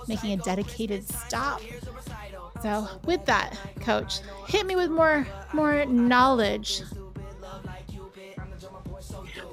[0.08, 1.60] making a dedicated stop.
[2.62, 6.82] So, with that, coach, hit me with more more knowledge.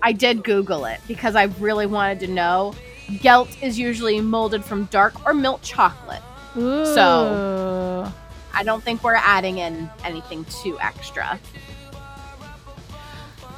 [0.03, 2.73] I did Google it because I really wanted to know.
[3.21, 6.21] Gelt is usually molded from dark or milk chocolate.
[6.57, 6.85] Ooh.
[6.85, 8.11] So-
[8.53, 11.39] I don't think we're adding in anything too extra.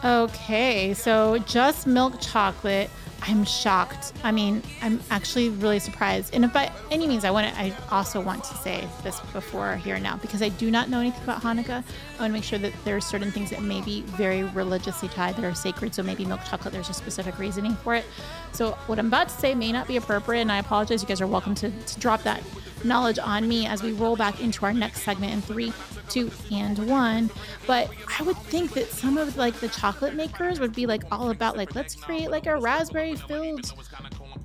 [0.04, 2.89] Okay, so just milk chocolate.
[3.22, 4.12] I'm shocked.
[4.22, 6.36] I mean, I'm actually really surprised.
[6.36, 9.78] And if by any means, I want to, I also want to say this before
[9.78, 11.86] here now because I do not know anything about Hanukkah.
[12.18, 15.08] I want to make sure that there are certain things that may be very religiously
[15.08, 15.96] tied that are sacred.
[15.96, 18.04] So maybe milk chocolate, there's a specific reasoning for it.
[18.52, 21.02] So what I'm about to say may not be appropriate, and I apologize.
[21.02, 22.44] You guys are welcome to, to drop that
[22.84, 25.74] knowledge on me as we roll back into our next segment in three,
[26.10, 27.30] two, and one.
[27.67, 31.30] But I would think that some of like the chocolate makers would be like all
[31.30, 33.74] about like let's create like a raspberry filled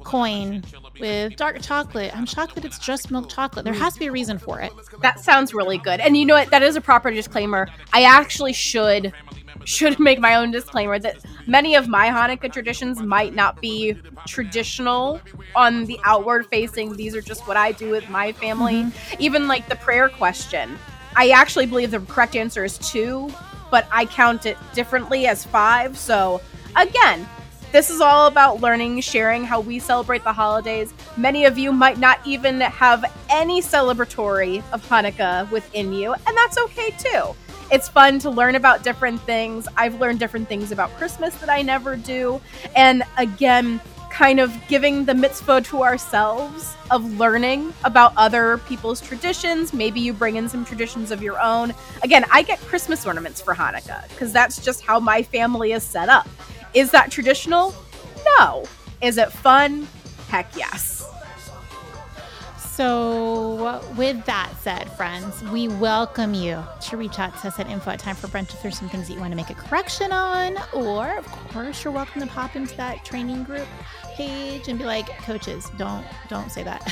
[0.05, 0.63] coin
[1.01, 2.17] with dark chocolate.
[2.17, 3.65] I'm shocked that it's just milk chocolate.
[3.65, 4.73] There has to be a reason for it.
[5.03, 6.01] That sounds really good.
[6.01, 6.51] And you know what?
[6.51, 7.69] That is a proper disclaimer.
[7.93, 9.13] I actually should
[9.65, 15.21] should make my own disclaimer that many of my Hanukkah traditions might not be traditional
[15.55, 16.97] on the outward facing.
[16.97, 18.85] These are just what I do with my family.
[18.85, 19.23] Mm-hmm.
[19.23, 20.79] Even like the prayer question.
[21.17, 23.33] I actually believe the correct answer is two,
[23.71, 25.99] but I count it differently as five.
[25.99, 26.41] So
[26.77, 27.27] again,
[27.71, 30.95] this is all about learning, sharing how we celebrate the holidays.
[31.19, 36.57] Many of you might not even have any celebratory of Hanukkah within you, and that's
[36.57, 37.35] okay too.
[37.71, 39.69] It's fun to learn about different things.
[39.77, 42.41] I've learned different things about Christmas that I never do.
[42.75, 49.73] And again, kind of giving the mitzvah to ourselves of learning about other people's traditions.
[49.73, 51.75] Maybe you bring in some traditions of your own.
[52.03, 56.09] Again, I get Christmas ornaments for Hanukkah because that's just how my family is set
[56.09, 56.27] up.
[56.75, 57.75] Is that traditional?
[58.39, 58.65] No.
[59.03, 59.87] Is it fun?
[60.29, 60.98] Heck yes.
[62.79, 67.91] So, with that said, friends, we welcome you to reach out to us at info
[67.91, 70.13] at time for brunch if there's some things that you want to make a correction
[70.13, 70.57] on.
[70.73, 73.67] Or, of course, you're welcome to pop into that training group
[74.15, 76.87] page and be like, coaches, don't don't say that.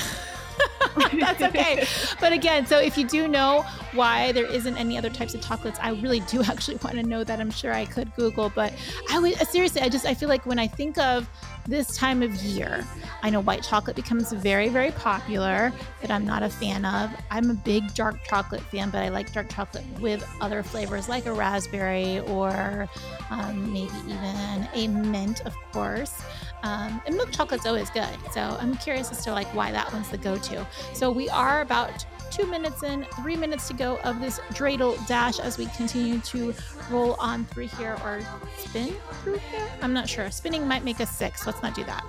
[1.21, 1.87] That's okay.
[2.21, 5.79] but again, so if you do know why there isn't any other types of chocolates,
[5.81, 7.41] I really do actually want to know that.
[7.41, 8.73] I'm sure I could Google, but
[9.13, 11.29] I would seriously, I just I feel like when I think of
[11.67, 12.85] this time of year.
[13.23, 17.11] I know white chocolate becomes very, very popular that I'm not a fan of.
[17.31, 21.27] I'm a big dark chocolate fan, but I like dark chocolate with other flavors like
[21.27, 22.89] a raspberry or
[23.31, 26.23] um, maybe even a mint, of course.
[26.63, 28.09] Um, and milk chocolate's always good.
[28.33, 30.67] So I'm curious as to like why that one's the go-to.
[30.95, 35.39] So we are about two minutes in, three minutes to go of this dreidel dash
[35.39, 36.53] as we continue to
[36.91, 38.21] roll on through here or
[38.59, 39.69] spin through here.
[39.81, 40.31] I'm not sure.
[40.31, 41.47] Spinning might make us six.
[41.47, 42.05] Let's not do that.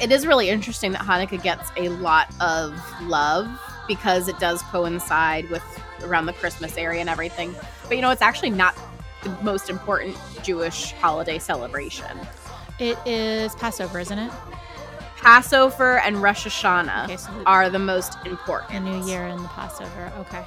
[0.00, 3.48] It is really interesting that Hanukkah gets a lot of love
[3.88, 5.62] because it does coincide with
[6.04, 7.54] around the Christmas area and everything.
[7.88, 8.76] But you know, it's actually not
[9.24, 12.18] the most important Jewish holiday celebration.
[12.78, 14.32] It is Passover, isn't it?
[15.16, 18.84] Passover and Rosh Hashanah okay, so are the most important.
[18.84, 20.12] The New Year and the Passover.
[20.18, 20.44] Okay.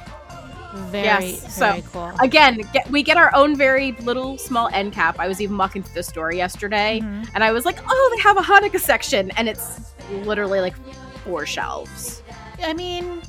[0.74, 1.58] Very, yes.
[1.58, 2.12] very so, cool.
[2.20, 5.20] Again, get, we get our own very little small end cap.
[5.20, 7.24] I was even walking through the store yesterday mm-hmm.
[7.34, 9.32] and I was like, oh, they have a Hanukkah section.
[9.32, 10.76] And it's literally like
[11.24, 12.24] four shelves.
[12.64, 13.22] I mean,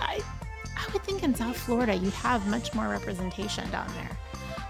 [0.00, 0.20] I,
[0.76, 4.18] I would think in South Florida you'd have much more representation down there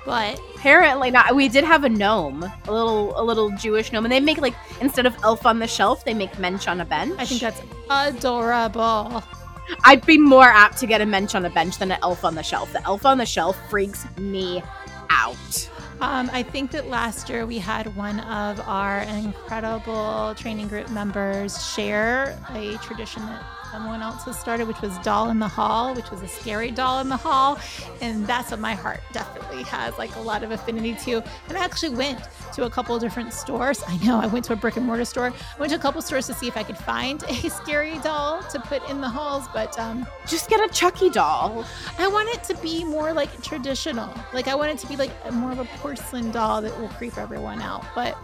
[0.05, 1.35] but apparently not.
[1.35, 4.55] We did have a gnome, a little a little Jewish gnome, and they make like
[4.81, 7.15] instead of elf on the shelf, they make mensch on a bench.
[7.19, 9.23] I think that's adorable.
[9.85, 12.35] I'd be more apt to get a mensch on a bench than an elf on
[12.35, 12.73] the shelf.
[12.73, 14.63] The elf on the shelf freaks me
[15.11, 15.71] out.
[16.01, 21.65] Um, I think that last year we had one of our incredible training group members
[21.73, 23.43] share a tradition that
[23.75, 27.01] someone else has started, which was Doll in the Hall, which was a scary doll
[27.01, 27.59] in the hall.
[28.01, 31.25] And that's what my heart definitely has like a lot of affinity to.
[31.49, 32.21] And I actually went
[32.53, 33.83] to a couple different stores.
[33.89, 36.01] I know I went to a brick and mortar store, I went to a couple
[36.03, 39.47] stores to see if I could find a scary doll to put in the halls,
[39.53, 41.65] but um, just get a Chucky doll.
[41.99, 44.09] I want it to be more like traditional.
[44.33, 47.19] Like I want it to be like more of a porcelain doll that will creep
[47.19, 47.85] everyone out.
[47.95, 48.17] But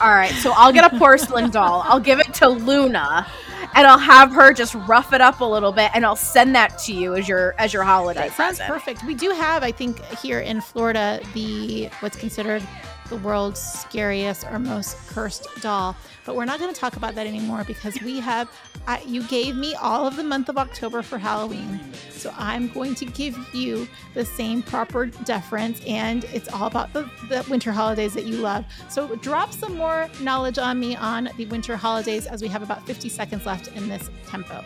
[0.00, 1.82] all right, so I'll get a porcelain doll.
[1.84, 3.26] I'll give it to Luna
[3.74, 6.78] and I'll have her just rough it up a little bit, and I'll send that
[6.84, 8.28] to you as your as your holiday.
[8.28, 9.04] That sounds perfect.
[9.04, 12.62] We do have, I think, here in Florida, the what's considered
[13.08, 15.96] the world's scariest or most cursed doll.
[16.24, 18.50] But we're not going to talk about that anymore because we have,
[18.86, 21.80] I, you gave me all of the month of October for Halloween.
[22.10, 25.82] So I'm going to give you the same proper deference.
[25.86, 28.64] And it's all about the, the winter holidays that you love.
[28.88, 32.86] So drop some more knowledge on me on the winter holidays as we have about
[32.86, 34.64] 50 seconds left in this tempo.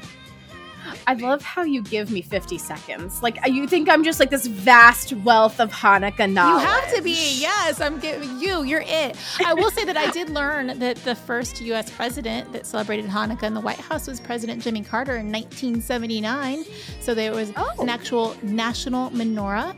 [1.06, 3.22] I love how you give me 50 seconds.
[3.22, 6.62] Like, uh, you think I'm just like this vast wealth of Hanukkah knowledge.
[6.62, 7.40] You have to be.
[7.40, 8.62] Yes, I'm giving you.
[8.64, 9.16] You're it.
[9.44, 11.90] I will say that I did learn that the first U.S.
[11.90, 16.64] president that celebrated Hanukkah in the White House was President Jimmy Carter in 1979.
[17.00, 17.74] So there was oh.
[17.80, 19.76] an actual national menorah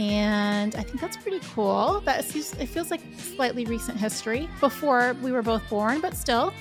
[0.00, 2.00] and I think that's pretty cool.
[2.06, 6.54] That it feels like slightly recent history before we were both born, but still,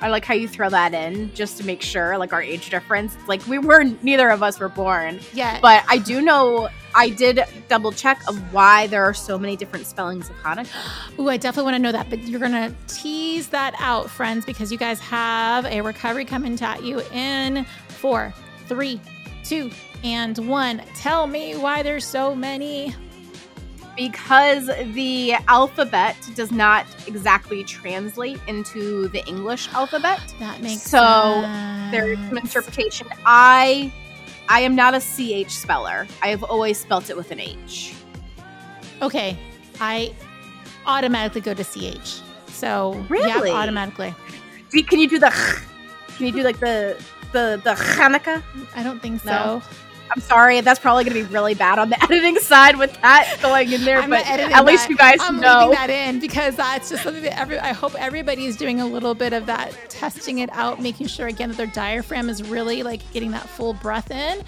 [0.00, 3.16] I like how you throw that in just to make sure, like our age difference.
[3.26, 5.20] Like we were neither of us were born.
[5.32, 5.58] Yeah.
[5.60, 9.86] But I do know I did double check of why there are so many different
[9.86, 11.18] spellings of Hanukkah.
[11.18, 14.72] Ooh, I definitely want to know that, but you're gonna tease that out, friends, because
[14.72, 18.34] you guys have a recovery coming at you in four,
[18.66, 19.00] three,
[19.44, 19.70] two,
[20.02, 20.82] and one.
[20.96, 22.94] Tell me why there's so many
[24.00, 30.22] because the alphabet does not exactly translate into the English alphabet.
[30.38, 31.92] That makes so sense.
[31.92, 33.08] there's some interpretation.
[33.26, 33.92] I
[34.48, 36.06] I am not a ch speller.
[36.22, 37.94] I have always spelt it with an h.
[39.02, 39.36] Okay,
[39.80, 40.14] I
[40.86, 42.22] automatically go to ch.
[42.46, 44.14] So really, yeah, automatically.
[44.88, 45.30] Can you do the?
[46.16, 46.96] Can you do like the
[47.32, 48.42] the the Hanukkah?
[48.74, 49.30] I don't think so.
[49.30, 49.62] No.
[50.10, 53.38] I'm sorry, that's probably going to be really bad on the editing side with that
[53.40, 53.98] going in there.
[54.00, 55.60] I'm but at least you guys I'm know.
[55.60, 57.58] leaving that in because that's just something that every.
[57.58, 61.26] I hope everybody is doing a little bit of that, testing it out, making sure
[61.28, 64.42] again that their diaphragm is really like getting that full breath in.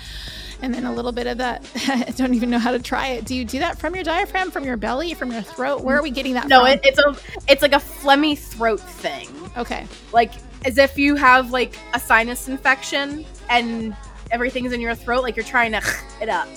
[0.62, 1.64] and then a little bit of that.
[1.88, 3.24] I don't even know how to try it.
[3.24, 5.82] Do you do that from your diaphragm, from your belly, from your throat?
[5.82, 6.48] Where are we getting that?
[6.48, 6.68] No, from?
[6.68, 7.16] it, it's a
[7.48, 9.28] it's like a phlegmy throat thing.
[9.56, 9.86] Okay.
[10.12, 10.32] Like
[10.64, 13.96] as if you have like a sinus infection and
[14.32, 15.82] everything's in your throat, like you're trying to
[16.20, 16.48] it up.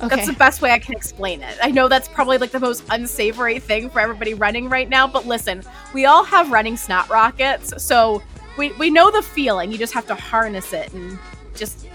[0.00, 0.14] Okay.
[0.14, 1.56] That's the best way I can explain it.
[1.62, 5.26] I know that's probably like the most unsavory thing for everybody running right now, but
[5.26, 5.62] listen,
[5.94, 8.22] we all have running snot rockets, so
[8.58, 9.72] we, we know the feeling.
[9.72, 11.18] You just have to harness it and
[11.54, 11.88] just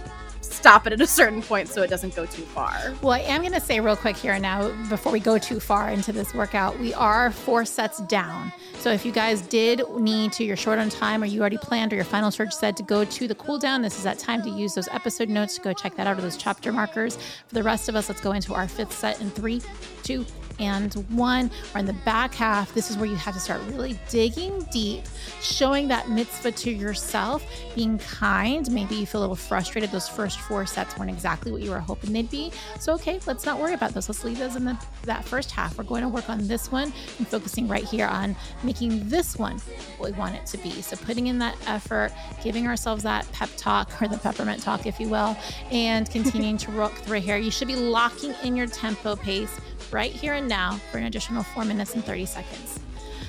[0.62, 2.93] stop it at a certain point so it doesn't go too far.
[3.01, 5.89] Well, I am going to say real quick here now, before we go too far
[5.89, 8.53] into this workout, we are four sets down.
[8.76, 11.93] So if you guys did need to, you're short on time, or you already planned,
[11.93, 14.43] or your final surge said to go to the cool down, this is that time
[14.43, 17.18] to use those episode notes to go check that out, or those chapter markers.
[17.47, 19.64] For the rest of us, let's go into our fifth set in three,
[20.03, 20.28] two,
[20.62, 23.99] and one, or in the back half, this is where you have to start really
[24.09, 25.03] digging deep,
[25.41, 27.43] showing that mitzvah to yourself,
[27.76, 28.72] being kind.
[28.72, 29.91] Maybe you feel a little frustrated.
[29.91, 32.51] Those first four sets weren't exactly what you were hoping they'd be.
[32.80, 34.07] So, okay, let's not worry about those.
[34.07, 35.78] Let's leave those in the, that first half.
[35.78, 39.57] We're going to work on this one and focusing right here on making this one
[39.97, 40.82] what we want it to be.
[40.82, 42.12] So, putting in that effort,
[42.43, 45.36] giving ourselves that pep talk or the peppermint talk, if you will,
[45.72, 47.38] and continuing to work through here.
[47.38, 49.59] You should be locking in your tempo pace
[49.92, 52.80] right here and now for an additional four minutes and 30 seconds.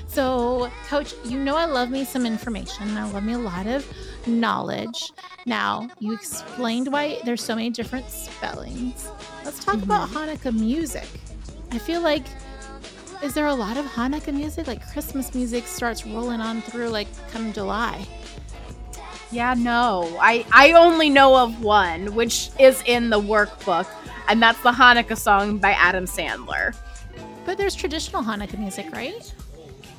[0.07, 2.97] So, coach, you know I love me some information.
[2.99, 3.87] I love me a lot of
[4.27, 5.11] knowledge.
[5.47, 9.09] Now, you explained why there's so many different spellings.
[9.43, 9.85] Let's talk mm-hmm.
[9.85, 11.09] about Hanukkah music.
[11.71, 12.25] I feel like
[13.23, 14.67] is there a lot of Hanukkah music?
[14.67, 18.07] Like Christmas music starts rolling on through like come July.
[19.33, 20.19] Yeah, no.
[20.21, 23.89] I I only know of one, which is in the workbook,
[24.29, 26.77] and that's the Hanukkah song by Adam Sandler.
[27.47, 29.33] But there's traditional Hanukkah music, right?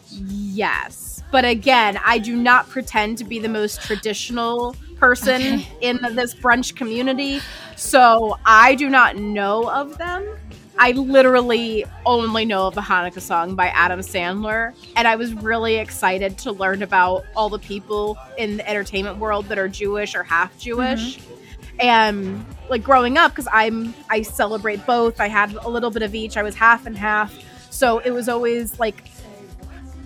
[0.09, 1.23] Yes.
[1.31, 5.67] But again, I do not pretend to be the most traditional person okay.
[5.81, 7.41] in this brunch community.
[7.75, 10.37] So I do not know of them.
[10.83, 14.75] I literally only know of the Hanukkah song by Adam Sandler.
[14.97, 19.45] And I was really excited to learn about all the people in the entertainment world
[19.45, 21.19] that are Jewish or half Jewish.
[21.19, 21.79] Mm-hmm.
[21.79, 25.21] And like growing up, because I'm I celebrate both.
[25.21, 26.35] I had a little bit of each.
[26.35, 27.33] I was half and half.
[27.71, 29.05] So it was always like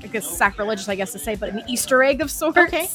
[0.03, 2.88] I guess sacrilegious, I guess to say, but an Easter egg of sorts okay.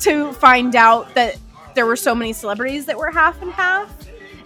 [0.00, 1.36] to find out that
[1.76, 3.96] there were so many celebrities that were half and half.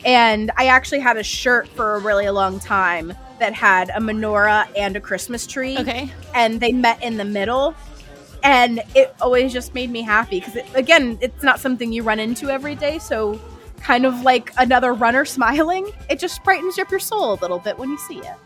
[0.07, 4.69] And I actually had a shirt for a really long time that had a menorah
[4.77, 5.77] and a Christmas tree.
[5.77, 6.11] Okay.
[6.33, 7.75] And they met in the middle.
[8.45, 12.21] And it always just made me happy because, it, again, it's not something you run
[12.21, 13.01] into every day.
[13.01, 13.41] So,
[13.79, 17.77] kind of like another runner smiling, it just brightens up your soul a little bit
[17.77, 18.37] when you see it.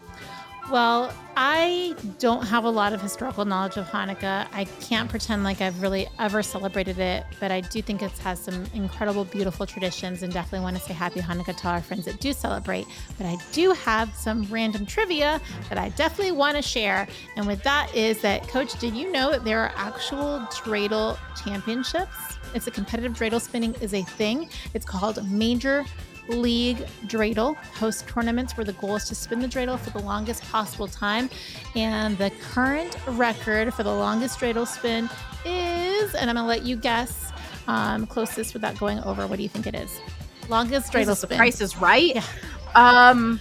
[0.71, 4.47] Well, I don't have a lot of historical knowledge of Hanukkah.
[4.53, 8.39] I can't pretend like I've really ever celebrated it, but I do think it has
[8.39, 12.21] some incredible, beautiful traditions and definitely want to say happy Hanukkah to our friends that
[12.21, 12.87] do celebrate.
[13.19, 15.41] But I do have some random trivia
[15.71, 17.09] that I definitely want to share.
[17.35, 22.15] And with that is that, Coach, did you know that there are actual dreidel championships?
[22.55, 24.49] It's a competitive dreidel spinning is a thing.
[24.73, 25.85] It's called Major
[26.31, 30.43] League Dreidel host tournaments where the goal is to spin the dreidel for the longest
[30.45, 31.31] possible time.
[31.75, 35.09] And the current record for the longest dreidel spin
[35.45, 37.33] is, and I'm going to let you guess
[37.67, 39.27] um, closest without going over.
[39.27, 40.01] What do you think it is?
[40.49, 41.31] Longest dreidel spin.
[41.31, 42.15] The price is right.
[42.15, 42.25] Yeah.
[42.75, 43.41] Um,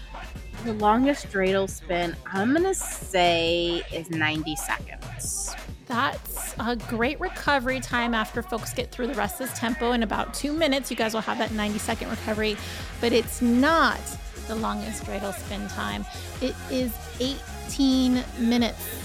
[0.66, 5.56] the longest dreidel spin, I'm going to say is 90 seconds.
[5.90, 9.92] That's a great recovery time after folks get through the rest of this tempo.
[9.94, 12.58] In about two minutes, you guys will have that 90 second recovery,
[13.02, 14.00] but it's not
[14.48, 16.06] the longest dreidel spin time.
[16.44, 19.04] It is 18 minutes.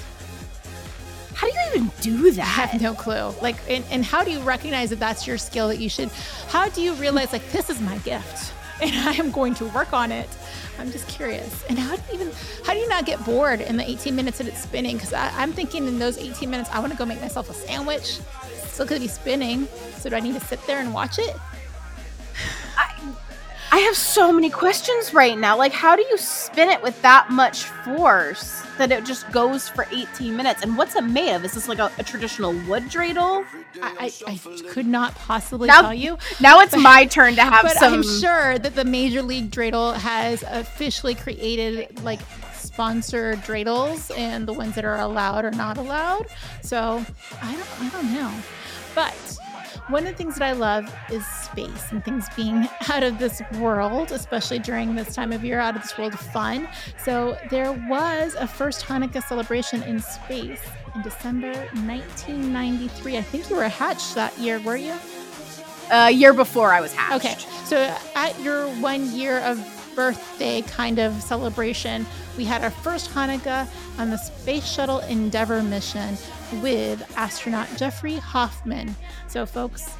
[1.32, 2.43] How do you even do that?
[2.43, 3.32] I have no clue.
[3.41, 6.11] Like, and, and how do you recognize that that's your skill that you should?
[6.49, 9.95] How do you realize, like, this is my gift and I am going to work
[9.95, 10.28] on it?
[10.79, 11.64] I'm just curious.
[11.68, 12.33] And how do you even
[12.64, 14.97] how do you not get bored in the 18 minutes that it's spinning?
[14.97, 18.20] Because I'm thinking in those 18 minutes, I want to go make myself a sandwich.
[18.53, 19.68] It's still gonna be spinning.
[19.99, 21.37] So do I need to sit there and watch it?
[23.75, 25.57] I, have so many questions right now.
[25.57, 29.87] Like, how do you spin it with that much force that it just goes for
[29.91, 30.62] 18 minutes?
[30.62, 31.45] And what's it made of?
[31.45, 33.45] Is this like a, a traditional wood dreidel?
[33.83, 36.18] I, I, I, could not possibly now, tell you.
[36.41, 37.95] Now it's but, my turn to have but some.
[37.95, 42.20] I'm sure that the Major League Dreidel has officially created like
[42.55, 46.27] sponsor dreidels and the ones that are allowed or not allowed.
[46.62, 47.05] So
[47.43, 48.33] I don't, I don't know.
[48.95, 49.39] But
[49.89, 53.43] one of the things that I love is space and things being out of this
[53.59, 56.68] world, especially during this time of year, out of this world of fun.
[57.03, 60.62] So there was a first Hanukkah celebration in space
[60.95, 63.18] in December 1993.
[63.18, 64.95] I think you were hatched that year, were you?
[65.91, 67.24] A year before I was hatched.
[67.24, 69.59] Okay, so at your one year of
[69.95, 72.07] birthday kind of celebration,
[72.37, 73.68] we had our first Hanukkah
[73.99, 76.16] on the Space Shuttle Endeavour mission
[76.62, 78.94] with astronaut Jeffrey Hoffman.
[79.28, 79.96] So, folks,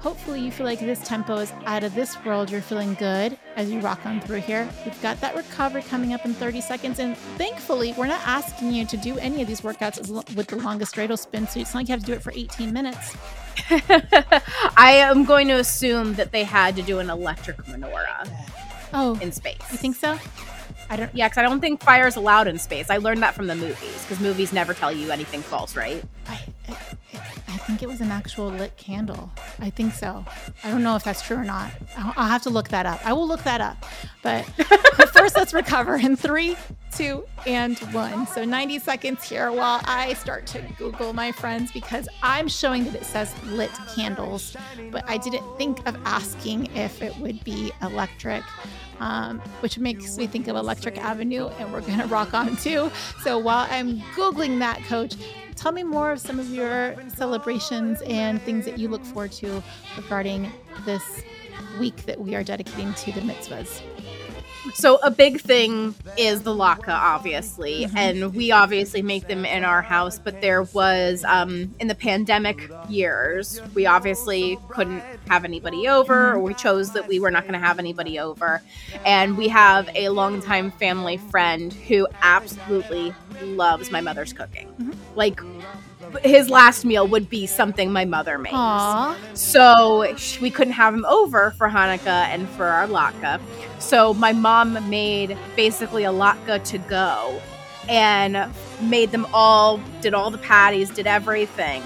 [0.00, 2.50] hopefully you feel like this tempo is out of this world.
[2.50, 4.68] You're feeling good as you rock on through here.
[4.84, 6.98] We've got that recovery coming up in 30 seconds.
[6.98, 10.94] And thankfully, we're not asking you to do any of these workouts with the longest
[10.94, 11.46] dreidel spin.
[11.46, 13.16] So it's not like you have to do it for 18 minutes.
[14.76, 18.28] I am going to assume that they had to do an electric menorah.
[18.92, 19.60] Oh, in space.
[19.70, 20.18] You think so?
[20.92, 21.14] I don't.
[21.14, 22.90] Yeah, because I don't think fire is allowed in space.
[22.90, 26.04] I learned that from the movies because movies never tell you anything false, right?
[26.28, 26.38] I,
[26.68, 26.76] I,
[27.48, 29.30] I, think it was an actual lit candle.
[29.58, 30.22] I think so.
[30.62, 31.70] I don't know if that's true or not.
[31.96, 33.00] I'll, I'll have to look that up.
[33.06, 33.86] I will look that up.
[34.22, 34.46] But,
[34.98, 36.58] but first, let's recover in three,
[36.94, 38.26] two, and one.
[38.26, 42.96] So 90 seconds here while I start to Google my friends because I'm showing that
[42.96, 44.54] it says lit candles,
[44.90, 48.42] but I didn't think of asking if it would be electric
[49.00, 52.90] um, which makes me think of Electric Avenue, and we're going to rock on too.
[53.22, 55.14] So while I'm Googling that, Coach,
[55.56, 59.62] tell me more of some of your celebrations and things that you look forward to
[59.96, 60.50] regarding
[60.84, 61.22] this
[61.78, 63.82] week that we are dedicating to the mitzvahs.
[64.74, 67.96] So a big thing is the latke, obviously, mm-hmm.
[67.96, 70.18] and we obviously make them in our house.
[70.18, 76.38] But there was um, in the pandemic years, we obviously couldn't have anybody over, or
[76.40, 78.62] we chose that we were not going to have anybody over.
[79.04, 84.68] And we have a longtime family friend who absolutely loves my mother's cooking.
[84.68, 84.92] Mm-hmm.
[85.16, 85.40] Like
[86.22, 88.54] his last meal would be something my mother makes.
[88.54, 89.16] Aww.
[89.36, 90.06] So
[90.40, 93.40] we couldn't have him over for Hanukkah and for our latke.
[93.78, 97.40] So my mom made basically a latke to go
[97.88, 98.48] and
[98.80, 101.82] made them all, did all the patties, did everything,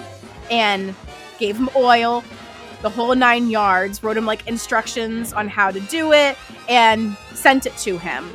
[0.50, 0.94] and
[1.38, 2.22] gave him oil,
[2.82, 6.36] the whole nine yards, wrote him like instructions on how to do it,
[6.68, 8.28] and sent it to him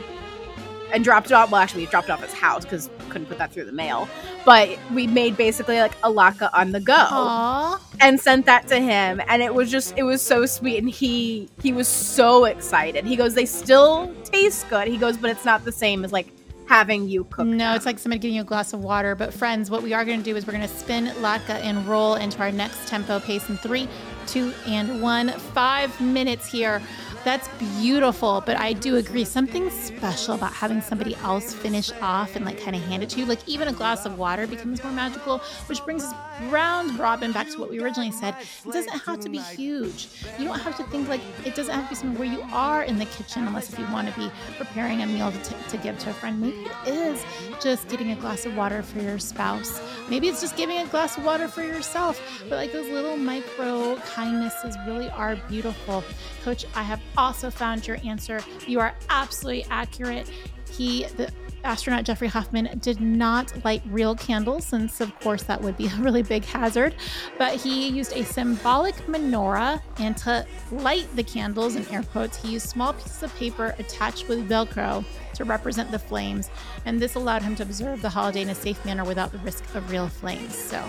[0.91, 1.51] and dropped it off.
[1.51, 4.07] Well, actually, dropped it off his house because couldn't put that through the mail.
[4.45, 7.79] But we made basically like a latke on the go Aww.
[7.99, 11.49] and sent that to him, and it was just it was so sweet, and he
[11.61, 13.05] he was so excited.
[13.05, 16.27] He goes, "They still taste good." He goes, "But it's not the same as like."
[16.67, 17.45] having you cook.
[17.45, 17.75] No, them.
[17.75, 19.13] it's like somebody giving you a glass of water.
[19.13, 21.85] But friends, what we are going to do is we're going to spin latke and
[21.85, 23.89] roll into our next tempo pace in three,
[24.25, 25.31] two, and one.
[25.53, 26.81] Five minutes here.
[27.23, 27.47] That's
[27.79, 29.25] beautiful, but I do agree.
[29.25, 33.19] Something special about having somebody else finish off and like kind of hand it to
[33.19, 33.25] you.
[33.27, 36.13] Like even a glass of water becomes more magical, which brings us
[36.49, 38.35] round robin back to what we originally said.
[38.65, 40.07] It doesn't have to be huge.
[40.39, 42.83] You don't have to think like it doesn't have to be something where you are
[42.83, 45.99] in the kitchen, unless if you want to be preparing a meal to, to give
[45.99, 46.41] to a friend.
[46.41, 47.23] Maybe it is
[47.61, 49.79] just getting a glass of water for your spouse.
[50.09, 52.19] Maybe it's just giving a glass of water for yourself.
[52.49, 56.03] But like those little micro kindnesses really are beautiful.
[56.43, 58.41] Coach, I have also found your answer.
[58.67, 60.29] You are absolutely accurate.
[60.71, 61.31] He, the
[61.63, 65.95] astronaut Jeffrey Hoffman, did not light real candles, since, of course, that would be a
[65.97, 66.95] really big hazard.
[67.37, 72.53] But he used a symbolic menorah, and to light the candles, in air quotes, he
[72.53, 75.03] used small pieces of paper attached with Velcro
[75.35, 76.49] to represent the flames.
[76.85, 79.63] And this allowed him to observe the holiday in a safe manner without the risk
[79.75, 80.55] of real flames.
[80.55, 80.83] So.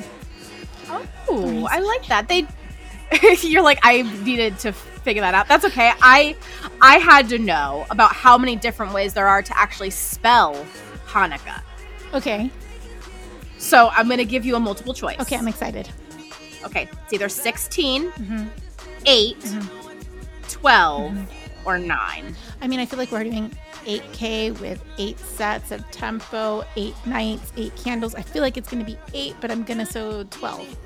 [1.29, 2.29] Oh, I like that.
[2.29, 2.47] They
[3.43, 5.49] you're like I needed to figure that out.
[5.49, 5.93] That's okay.
[6.01, 6.37] I
[6.81, 10.55] I had to know about how many different ways there are to actually spell
[11.07, 11.63] Hanukkah.
[12.15, 12.51] Okay.
[13.59, 15.21] So I'm going to give you a multiple choice.
[15.21, 15.89] Okay, I'm excited.
[16.65, 18.49] Okay, it's either 16, mm-hmm.
[19.07, 20.49] 8, mm-hmm.
[20.49, 21.69] 12, mm-hmm.
[21.69, 22.37] or 9.
[22.61, 27.53] I mean, I feel like we're doing 8K with eight sets of tempo, eight nights,
[27.57, 28.15] eight candles.
[28.15, 30.77] I feel like it's going to be eight, but I'm going to sew 12.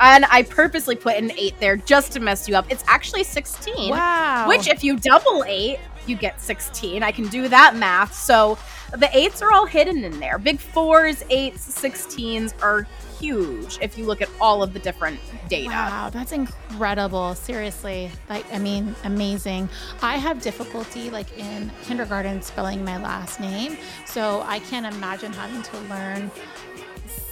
[0.00, 2.66] And I purposely put an eight there just to mess you up.
[2.70, 3.90] It's actually 16.
[3.90, 4.48] Wow.
[4.48, 7.02] Which, if you double eight, you get 16.
[7.02, 8.14] I can do that math.
[8.14, 8.58] So
[8.96, 10.38] the eights are all hidden in there.
[10.38, 12.86] Big fours, eights, 16s are
[13.20, 15.68] huge if you look at all of the different data.
[15.68, 17.34] Wow, that's incredible.
[17.34, 18.10] Seriously.
[18.28, 19.68] Like I mean, amazing.
[20.02, 23.76] I have difficulty like in kindergarten spelling my last name.
[24.06, 26.30] So I can't imagine having to learn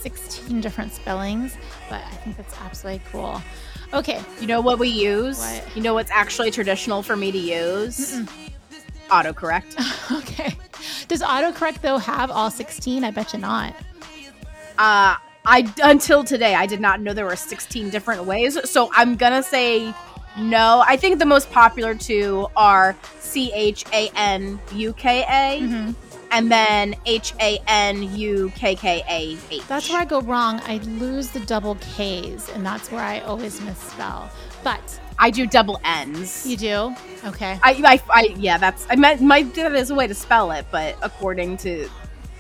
[0.01, 1.57] 16 different spellings,
[1.89, 3.43] but I think that's absolutely cool.
[3.93, 4.23] Okay.
[4.41, 5.39] You know what we use?
[5.39, 5.77] What?
[5.77, 8.17] You know what's actually traditional for me to use?
[8.17, 8.29] Mm-mm.
[9.09, 9.77] Autocorrect.
[10.19, 10.57] okay.
[11.09, 13.05] Does autocorrect though have all 16?
[13.05, 13.75] I bet you not.
[14.79, 15.17] Uh
[15.47, 18.59] I until today I did not know there were 16 different ways.
[18.71, 19.95] So I'm going to say
[20.37, 20.85] no.
[20.87, 25.95] I think the most popular two are C H A N U K A.
[26.31, 29.67] And then H A N U K K A H.
[29.67, 30.61] That's where I go wrong.
[30.65, 34.31] I lose the double K's, and that's where I always misspell.
[34.63, 36.47] But I do double N's.
[36.47, 36.95] you do?
[37.25, 37.59] Okay.
[37.63, 40.67] I, I, I yeah, that's I meant my that is a way to spell it,
[40.71, 41.89] but according to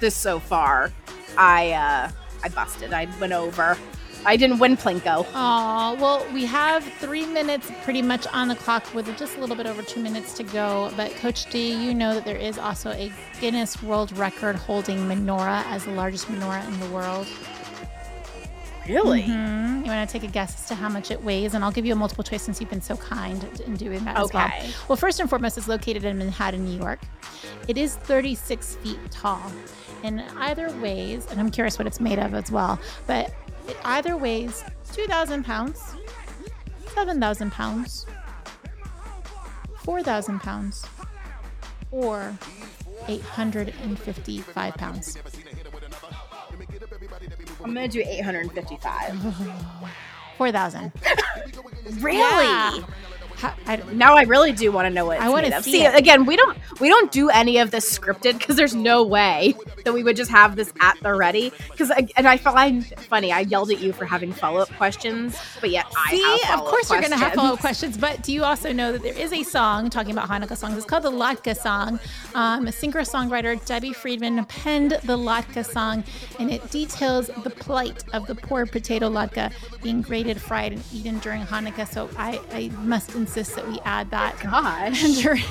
[0.00, 0.92] this so far,
[1.36, 2.10] I uh
[2.42, 2.92] I busted.
[2.92, 3.76] I went over.
[4.28, 5.26] I didn't win Plinko.
[5.34, 9.56] Oh, well, we have three minutes pretty much on the clock with just a little
[9.56, 10.92] bit over two minutes to go.
[10.98, 13.10] But, Coach D, you know that there is also a
[13.40, 17.26] Guinness World Record holding menorah as the largest menorah in the world.
[18.86, 19.22] Really?
[19.22, 19.86] Mhm.
[19.86, 21.54] You want to take a guess as to how much it weighs?
[21.54, 24.18] And I'll give you a multiple choice since you've been so kind in doing that
[24.18, 24.44] as well.
[24.44, 24.70] Okay.
[24.88, 27.00] Well, first and foremost, it's located in Manhattan, New York.
[27.66, 29.40] It is 36 feet tall.
[30.04, 33.32] And either weighs, and I'm curious what it's made of as well, but
[33.68, 35.94] it either weighs 2,000 pounds,
[36.94, 38.06] 7,000 pounds,
[39.84, 40.86] 4,000 pounds,
[41.90, 42.36] or
[43.06, 45.16] 855 pounds.
[47.62, 49.34] I'm gonna do 855.
[50.38, 50.92] 4,000.
[52.00, 52.18] Really?
[52.44, 52.80] Yeah.
[53.66, 55.94] I- Now I really do want to know what I wanna see See, it.
[55.94, 59.92] again, we don't we don't do any of this scripted because there's no way that
[59.92, 61.52] we would just have this at the ready.
[61.70, 65.70] Because and I find funny, I yelled at you for having follow up questions, but
[65.70, 68.44] yet I See, of course you're going to have follow up questions, but do you
[68.44, 70.76] also know that there is a song talking about Hanukkah songs?
[70.76, 71.98] It's called the Latke song.
[72.34, 76.04] Um, a singer songwriter Debbie Friedman penned the Latke song,
[76.38, 81.18] and it details the plight of the poor potato latke being grated, fried, and eaten
[81.20, 81.86] during Hanukkah.
[81.88, 84.40] So I, I must insist that we add that.
[84.40, 85.02] Gosh.
[85.22, 85.44] during,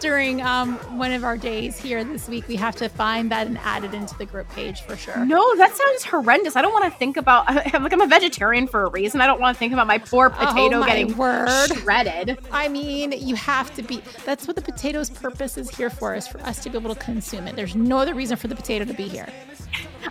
[0.00, 3.58] during um, one of our days here this week, we have to find that and
[3.58, 5.24] add it into the group page for sure.
[5.26, 6.54] No, that sounds horrendous.
[6.54, 7.44] I don't want to think about.
[7.74, 9.20] I'm like I'm a vegetarian for a reason.
[9.20, 11.48] I don't want to think about my poor potato Oh my getting word.
[11.66, 12.38] shredded.
[12.52, 14.00] I mean, you have to be.
[14.24, 17.00] That's what the potato's purpose is here for, is for us to be able to
[17.00, 17.56] consume it.
[17.56, 19.28] There's no other reason for the potato to be here.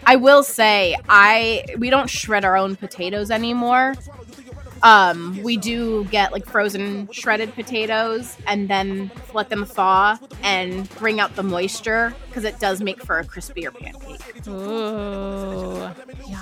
[0.05, 3.95] I will say, I we don't shred our own potatoes anymore.
[4.84, 11.21] Um, we do get like frozen shredded potatoes and then let them thaw and bring
[11.21, 15.89] out the moisture because it does make for a crispier pancake Ooh.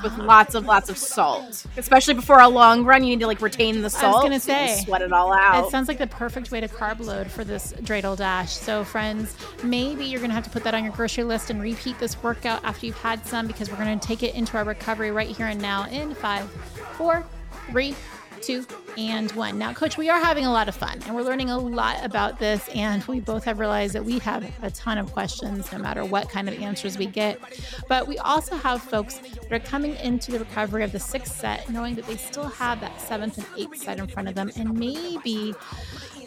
[0.04, 1.66] with lots of lots of salt.
[1.78, 4.24] Especially before a long run, you need to like retain the salt.
[4.24, 5.66] gonna so you sweat it all out.
[5.66, 8.54] It sounds like the perfect way to carb load for this dreidel dash.
[8.54, 11.62] So, friends, maybe you're going to have to put that on your grocery list and
[11.62, 14.64] repeat this workout after you've had some because we're going to take it into our
[14.64, 16.50] recovery right here and now in five,
[16.98, 17.26] four,
[17.70, 17.96] three,
[18.42, 18.66] two,
[18.98, 19.58] and one.
[19.58, 22.40] Now, coach, we are having a lot of fun and we're learning a lot about
[22.40, 22.68] this.
[22.70, 26.30] And we both have realized that we have a ton of questions no matter what
[26.30, 27.40] kind of answers we get.
[27.88, 31.70] But we also have folks that are coming into the recovery of the sixth set,
[31.70, 34.52] knowing that they still have that seventh and eighth set in front of them.
[34.56, 35.54] And maybe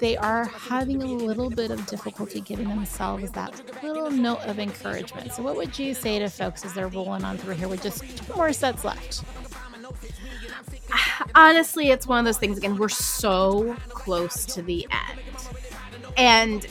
[0.01, 5.33] they are having a little bit of difficulty giving themselves that little note of encouragement.
[5.33, 8.01] So, what would you say to folks as they're rolling on through here with just
[8.01, 9.23] two more sets left?
[11.35, 12.59] honestly, it's one of those things.
[12.59, 15.21] Again, we're so close to the end,
[16.17, 16.67] and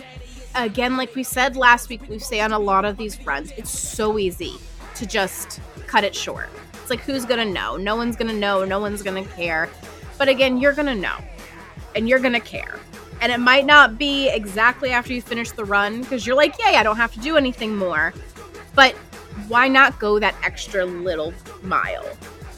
[0.55, 3.71] again, like we said last week, we say on a lot of these runs, it's
[3.71, 4.53] so easy
[4.95, 6.49] to just cut it short.
[6.73, 7.77] It's like who's gonna know?
[7.77, 8.65] No one's gonna know.
[8.65, 9.69] No one's gonna care.
[10.17, 11.17] But again, you're gonna know,
[11.95, 12.79] and you're gonna care.
[13.21, 16.75] And it might not be exactly after you finish the run because you're like, yay,
[16.75, 18.13] I don't have to do anything more.
[18.75, 18.95] But
[19.47, 22.05] why not go that extra little mile?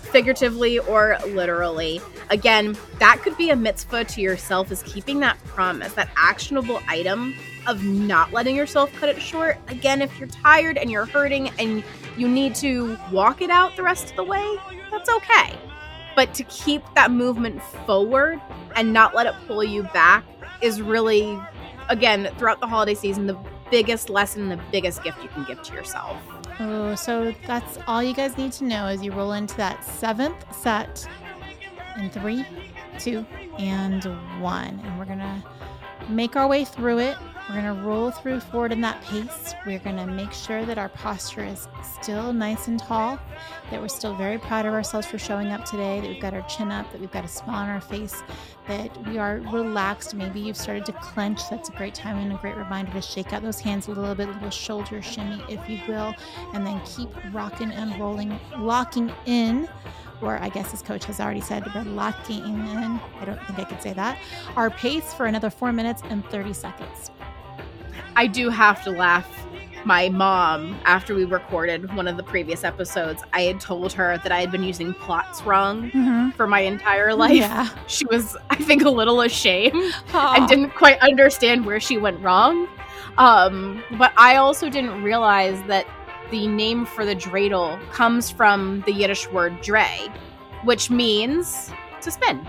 [0.06, 2.02] Figuratively or literally.
[2.30, 7.36] Again, that could be a mitzvah to yourself is keeping that promise, that actionable item
[7.68, 9.58] of not letting yourself cut it short.
[9.68, 11.84] Again, if you're tired and you're hurting and
[12.18, 14.58] you need to walk it out the rest of the way,
[14.92, 15.58] that's okay.
[16.16, 18.40] But to keep that movement forward
[18.76, 20.24] and not let it pull you back
[20.62, 21.38] is really,
[21.90, 23.38] again, throughout the holiday season, the
[23.70, 26.18] biggest lesson, and the biggest gift you can give to yourself.
[26.60, 30.36] Oh, so that's all you guys need to know as you roll into that seventh
[30.56, 31.06] set
[31.98, 32.46] in three,
[32.98, 33.26] two,
[33.60, 34.04] and
[34.42, 34.80] one.
[34.84, 35.44] And we're gonna
[36.08, 37.18] make our way through it.
[37.48, 39.54] We're gonna roll through forward in that pace.
[39.68, 41.68] We're gonna make sure that our posture is
[42.02, 43.20] still nice and tall,
[43.70, 46.42] that we're still very proud of ourselves for showing up today, that we've got our
[46.44, 48.24] chin up, that we've got a smile on our face,
[48.68, 50.16] that we are relaxed.
[50.16, 51.48] Maybe you've started to clench.
[51.52, 54.16] That's a great time and a great reminder to shake out those hands a little
[54.16, 56.16] bit, a little shoulder shimmy, if you will,
[56.56, 59.70] and then keep rocking and rolling, locking in.
[60.22, 63.00] Or I guess as coach has already said, we're locking in.
[63.20, 64.18] I don't think I could say that.
[64.56, 67.12] Our pace for another four minutes and 30 seconds.
[68.16, 69.30] I do have to laugh.
[69.86, 74.32] My mom, after we recorded one of the previous episodes, I had told her that
[74.32, 76.32] I had been using plots wrong Mm-hmm.
[76.32, 77.36] for my entire life.
[77.36, 77.70] Yeah.
[77.86, 80.34] She was, I think, a little ashamed Aw.
[80.38, 82.68] and didn't quite understand where she went wrong.
[83.20, 85.86] Um, but I also didn't realize that
[86.32, 89.88] the name for the dreidel comes from the Yiddish word dre,
[90.64, 91.70] which means
[92.02, 92.48] to spin.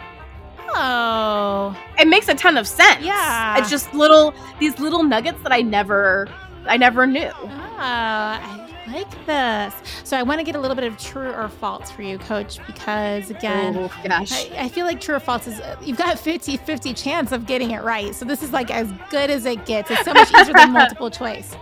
[0.79, 3.03] Oh, It makes a ton of sense.
[3.05, 3.59] Yeah.
[3.59, 6.29] It's just little these little nuggets that I never
[6.67, 7.31] I never knew.
[7.79, 8.41] Ah,
[8.87, 9.75] I like this.
[10.05, 12.59] So I want to get a little bit of true or false for you, coach,
[12.67, 14.33] because again, oh gosh.
[14.51, 17.71] I, I feel like true or false is you've got 50 50 chance of getting
[17.71, 18.15] it right.
[18.15, 19.91] So this is like as good as it gets.
[19.91, 21.55] It's so much easier than multiple choice.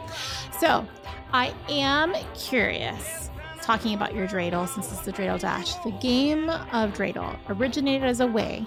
[0.59, 0.87] So
[1.33, 3.31] I am curious.
[3.63, 8.21] Talking about your dreidel, since it's the dreidel dash, the game of dreidel originated as
[8.21, 8.67] a way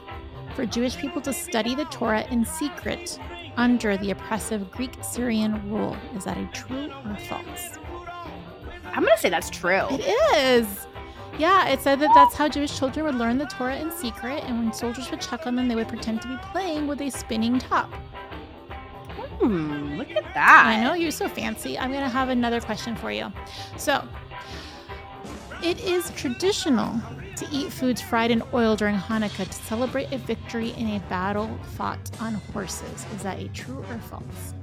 [0.55, 3.19] for Jewish people to study the Torah in secret
[3.57, 5.95] under the oppressive Greek Syrian rule.
[6.15, 7.77] Is that a true or false?
[8.85, 9.85] I'm gonna say that's true.
[9.91, 10.87] It is.
[11.37, 14.57] Yeah, it said that that's how Jewish children would learn the Torah in secret, and
[14.57, 17.59] when soldiers would check on them, they would pretend to be playing with a spinning
[17.59, 17.93] top.
[19.39, 20.63] Hmm, look at that.
[20.65, 21.77] I know you're so fancy.
[21.77, 23.31] I'm going to have another question for you.
[23.77, 24.03] So,
[25.63, 26.99] it is traditional
[27.37, 31.49] to eat foods fried in oil during Hanukkah to celebrate a victory in a battle
[31.75, 33.05] fought on horses.
[33.15, 34.53] Is that a true or false?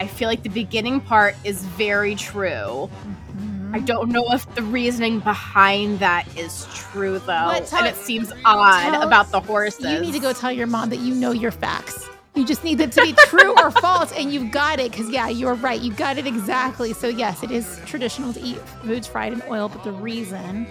[0.00, 2.90] I feel like the beginning part is very true.
[2.90, 3.74] Mm-hmm.
[3.74, 7.46] I don't know if the reasoning behind that is true though.
[7.46, 7.72] What?
[7.72, 9.84] And it seems odd about the horses.
[9.84, 12.08] You need to go tell your mom that you know your facts.
[12.34, 14.90] You just need them to be true or false, and you've got it.
[14.90, 15.80] Because yeah, you're right.
[15.80, 16.92] You got it exactly.
[16.92, 20.66] So yes, it is traditional to eat foods fried in oil, but the reason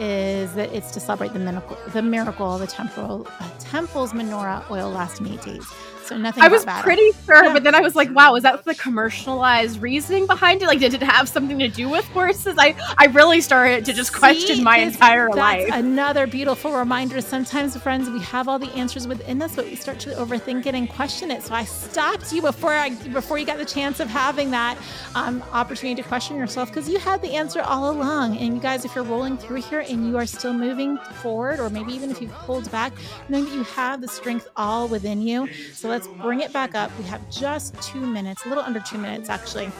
[0.00, 4.90] is that it's to celebrate the miracle, the miracle, the temple, uh, temple's menorah oil
[4.90, 5.66] lasting eight days.
[6.04, 6.42] So nothing.
[6.42, 10.26] I was pretty sure, but then I was like, wow, is that the commercialized reasoning
[10.26, 10.66] behind it?
[10.66, 12.56] Like, did it have something to do with horses?
[12.58, 15.68] I, I really started to just question See, my this- entire life.
[15.72, 17.20] Another beautiful reminder.
[17.20, 20.74] Sometimes, friends, we have all the answers within us, but we start to overthink it
[20.74, 21.42] and question it.
[21.42, 24.76] So I stopped you before I before you got the chance of having that
[25.14, 28.36] um, opportunity to question yourself because you had the answer all along.
[28.36, 31.70] And you guys, if you're rolling through here and you are still moving forward, or
[31.70, 32.92] maybe even if you've pulled back,
[33.28, 35.48] knowing that you have the strength all within you.
[35.72, 36.90] So let's bring it back up.
[36.98, 39.70] We have just two minutes, a little under two minutes actually.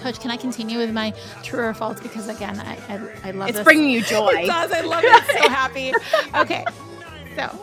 [0.00, 1.98] Coach, can I continue with my true or false?
[1.98, 3.64] Because again, I I, I love it's this.
[3.64, 4.32] bringing you joy.
[4.42, 4.70] It does.
[4.70, 5.24] I love it.
[5.42, 5.92] So happy.
[6.34, 6.64] Okay.
[7.36, 7.58] So,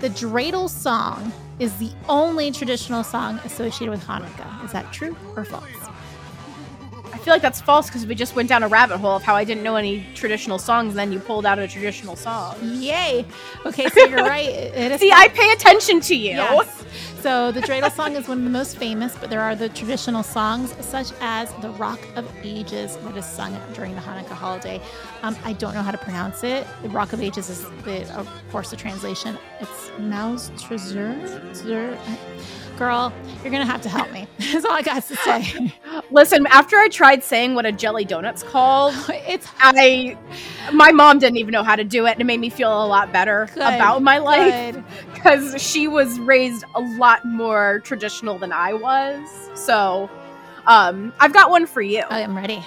[0.00, 4.64] the dreidel song is the only traditional song associated with Hanukkah.
[4.64, 5.68] Is that true or false?
[7.14, 9.36] I feel like that's false because we just went down a rabbit hole of how
[9.36, 12.56] I didn't know any traditional songs, and then you pulled out a traditional song.
[12.60, 13.24] Yay.
[13.64, 14.48] Okay, so you're right.
[14.48, 16.32] It it is See, I pay attention to you.
[16.32, 16.84] Yes.
[17.20, 20.24] So the dreidel song is one of the most famous, but there are the traditional
[20.24, 24.80] songs such as the Rock of Ages that is sung during the Hanukkah holiday.
[25.22, 26.66] Um, I don't know how to pronounce it.
[26.82, 29.38] The Rock of Ages is, the, of course, the translation.
[29.60, 31.14] It's Maoz Tzur.
[32.76, 33.12] Girl,
[33.42, 34.26] you're gonna have to help me.
[34.38, 35.72] That's all I got to say.
[36.10, 40.16] Listen, after I tried saying what a jelly donut's called, It's I
[40.72, 42.86] my mom didn't even know how to do it, and it made me feel a
[42.86, 44.76] lot better Good, about my life
[45.12, 49.50] because she was raised a lot more traditional than I was.
[49.54, 50.10] So,
[50.66, 52.02] um, I've got one for you.
[52.10, 52.64] I am ready.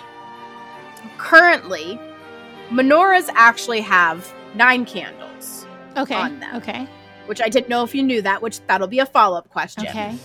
[1.17, 1.99] Currently,
[2.69, 6.15] menorahs actually have nine candles, Okay.
[6.15, 6.55] On them.
[6.57, 6.87] Okay.
[7.27, 8.41] Which I didn't know if you knew that.
[8.41, 9.87] Which that'll be a follow up question.
[9.87, 10.17] Okay.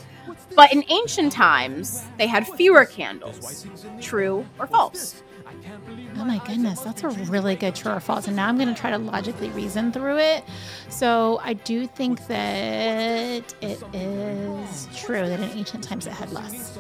[0.55, 3.67] But in ancient times, they had fewer candles.
[4.01, 5.23] True or false?
[6.19, 8.27] Oh my goodness, that's a really good true or false.
[8.27, 10.45] And now I'm going to try to logically reason through it.
[10.89, 16.79] So I do think that it is true that in ancient times it had less.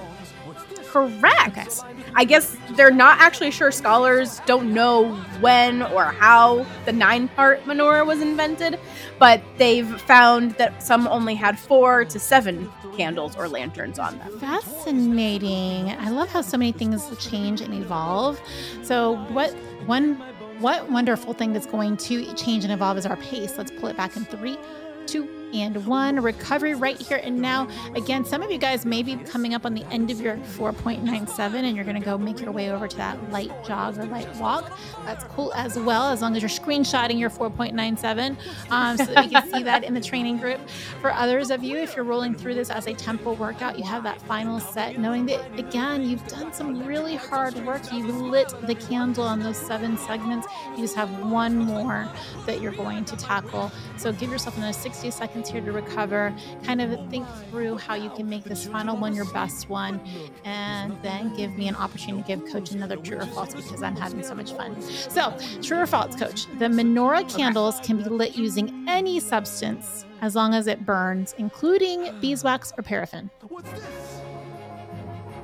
[0.87, 1.59] Correct.
[1.59, 1.66] Okay.
[2.14, 3.73] I guess they're not actually sure.
[3.73, 8.79] Scholars don't know when or how the nine part menorah was invented,
[9.23, 14.37] but they've found that some only had four to seven candles or lanterns on them.
[14.41, 15.91] Fascinating.
[15.91, 18.41] I love how so many things change and evolve.
[18.83, 19.53] So what
[19.87, 20.16] one
[20.59, 23.57] what wonderful thing that's going to change and evolve is our pace.
[23.57, 24.59] Let's pull it back in three,
[25.07, 26.20] two, and one.
[26.20, 27.68] Recovery right here and now.
[27.94, 31.55] Again, some of you guys may be coming up on the end of your 4.97
[31.55, 34.32] and you're going to go make your way over to that light jog or light
[34.36, 34.76] walk.
[35.05, 38.36] That's cool as well, as long as you're screenshotting your 4.97
[38.70, 40.61] um, so that we can see that in the training group.
[41.00, 44.03] For others of you, if you're rolling through this as a tempo workout, you have
[44.05, 47.82] that final set, knowing that, again, you've done some really hard work.
[47.92, 50.46] You lit the candle on those seven segments.
[50.70, 52.09] You just have one more
[52.46, 53.70] that you're going to tackle.
[53.96, 56.34] So give yourself another 60 seconds seconds here to recover.
[56.64, 60.01] Kind of think through how you can make this final one your best one,
[60.45, 63.97] and then give me an opportunity to give Coach another true or false because I'm
[63.97, 64.80] having so much fun.
[64.82, 66.47] So, true or false, Coach?
[66.59, 72.18] The menorah candles can be lit using any substance as long as it burns, including
[72.20, 73.30] beeswax or paraffin.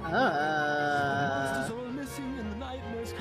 [0.05, 1.71] Uh,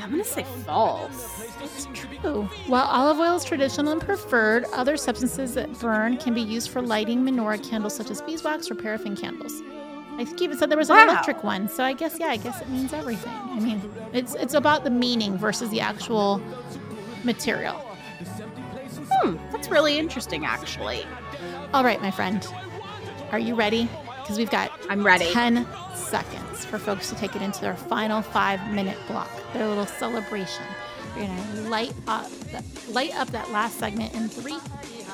[0.08, 1.46] I'm gonna say false.
[1.62, 2.44] It's true.
[2.68, 6.82] While olive oil is traditional and preferred, other substances that burn can be used for
[6.82, 9.62] lighting menorah candles, such as beeswax or paraffin candles.
[10.18, 11.04] I think you even said there was an Wow.
[11.10, 13.34] electric one, so I guess yeah, I guess it means everything.
[13.34, 13.82] I mean,
[14.14, 16.42] it's it's about the meaning versus the actual
[17.26, 17.76] material.
[19.22, 21.06] Hmm, that's really interesting, actually.
[21.74, 22.48] All right, my friend,
[23.34, 23.90] are you ready?
[24.22, 25.32] Because we've got I'm ready.
[25.34, 29.86] 10 seconds for folks to take it into their final five minute block, their little
[29.86, 30.66] celebration.
[31.16, 34.60] We're to light up, the, light up that last segment in three,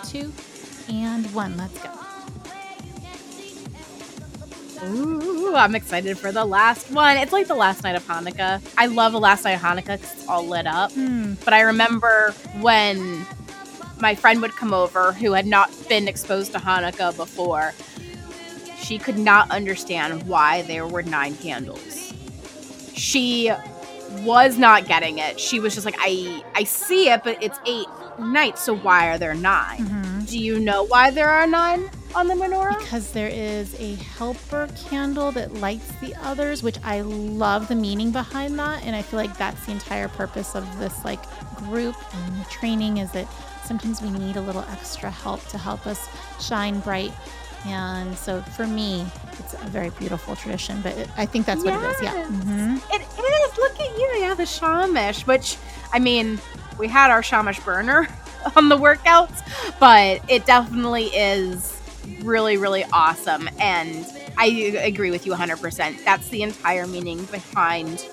[0.05, 0.33] two,
[0.89, 1.55] and one.
[1.57, 1.89] Let's go.
[4.85, 7.15] Ooh, I'm excited for the last one.
[7.15, 8.61] It's like the last night of Hanukkah.
[8.77, 10.91] I love the last night of Hanukkah because it's all lit up.
[10.91, 11.35] Hmm.
[11.45, 13.25] But I remember when
[13.99, 17.73] my friend would come over who had not been exposed to Hanukkah before.
[18.77, 22.13] She could not understand why there were nine candles.
[22.93, 23.49] She
[24.21, 25.39] was not getting it.
[25.39, 27.87] She was just like, I I see it, but it's eight
[28.19, 30.29] nights, so why are there 9 Mhm.
[30.29, 32.77] Do you know why there are nine on the menorah?
[32.79, 38.11] Because there is a helper candle that lights the others, which I love the meaning
[38.11, 38.83] behind that.
[38.83, 41.19] And I feel like that's the entire purpose of this like
[41.57, 43.27] group and the training is that
[43.65, 46.07] sometimes we need a little extra help to help us
[46.39, 47.13] shine bright.
[47.65, 49.05] And so for me,
[49.39, 52.01] it's a very beautiful tradition, but it, I think that's what it is.
[52.01, 52.13] Yeah.
[52.15, 52.29] Yes.
[52.29, 52.81] Mhm.
[52.93, 53.57] It is.
[53.57, 54.15] Look at you.
[54.19, 55.57] Yeah, the shamish, which
[55.93, 56.39] I mean,
[56.77, 58.07] we had our shamish burner
[58.55, 59.41] on the workouts,
[59.79, 61.79] but it definitely is
[62.21, 63.49] really, really awesome.
[63.59, 64.05] And
[64.37, 66.03] I agree with you 100%.
[66.03, 68.05] That's the entire meaning behind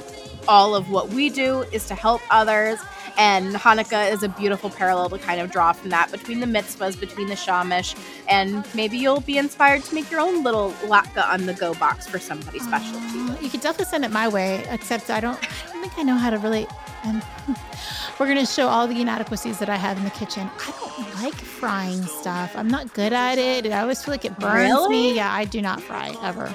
[0.46, 2.78] all of what we do is to help others.
[3.16, 6.98] And Hanukkah is a beautiful parallel to kind of draw from that between the mitzvahs,
[6.98, 7.96] between the shamish,
[8.28, 12.06] and maybe you'll be inspired to make your own little latke on the go box
[12.06, 13.36] for somebody special to you.
[13.40, 16.16] You could definitely send it my way, except I don't, I don't think I know
[16.16, 16.66] how to really.
[17.04, 17.56] Um, and
[18.18, 20.50] we're gonna show all the inadequacies that I have in the kitchen.
[20.58, 22.54] I don't like frying stuff.
[22.54, 23.66] I'm not good at it.
[23.66, 25.14] I always feel like it burns me.
[25.14, 26.54] Yeah, I do not fry ever.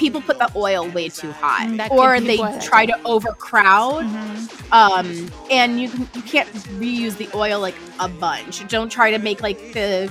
[0.00, 4.72] People put the oil way too hot that or they try to overcrowd Mhm.
[4.72, 6.48] um and you can you can't
[6.80, 10.10] reuse the oil like a bunch don't try to make like the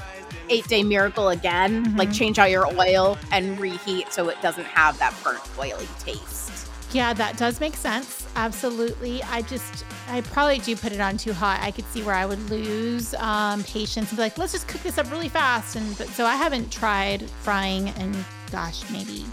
[0.49, 2.13] eight day miracle again like Mhm.
[2.19, 6.51] change out your oil and reheat so it doesn't have that burnt oily taste
[6.91, 8.25] Yeah, that does make sense.
[8.35, 9.21] Absolutely.
[9.21, 11.59] I just, I probably do put it on too hot.
[11.61, 14.81] I could see where I would lose um, patience and be like, let's just cook
[14.81, 15.75] this up really fast.
[15.75, 19.23] And but so I haven't tried frying in, gosh, maybe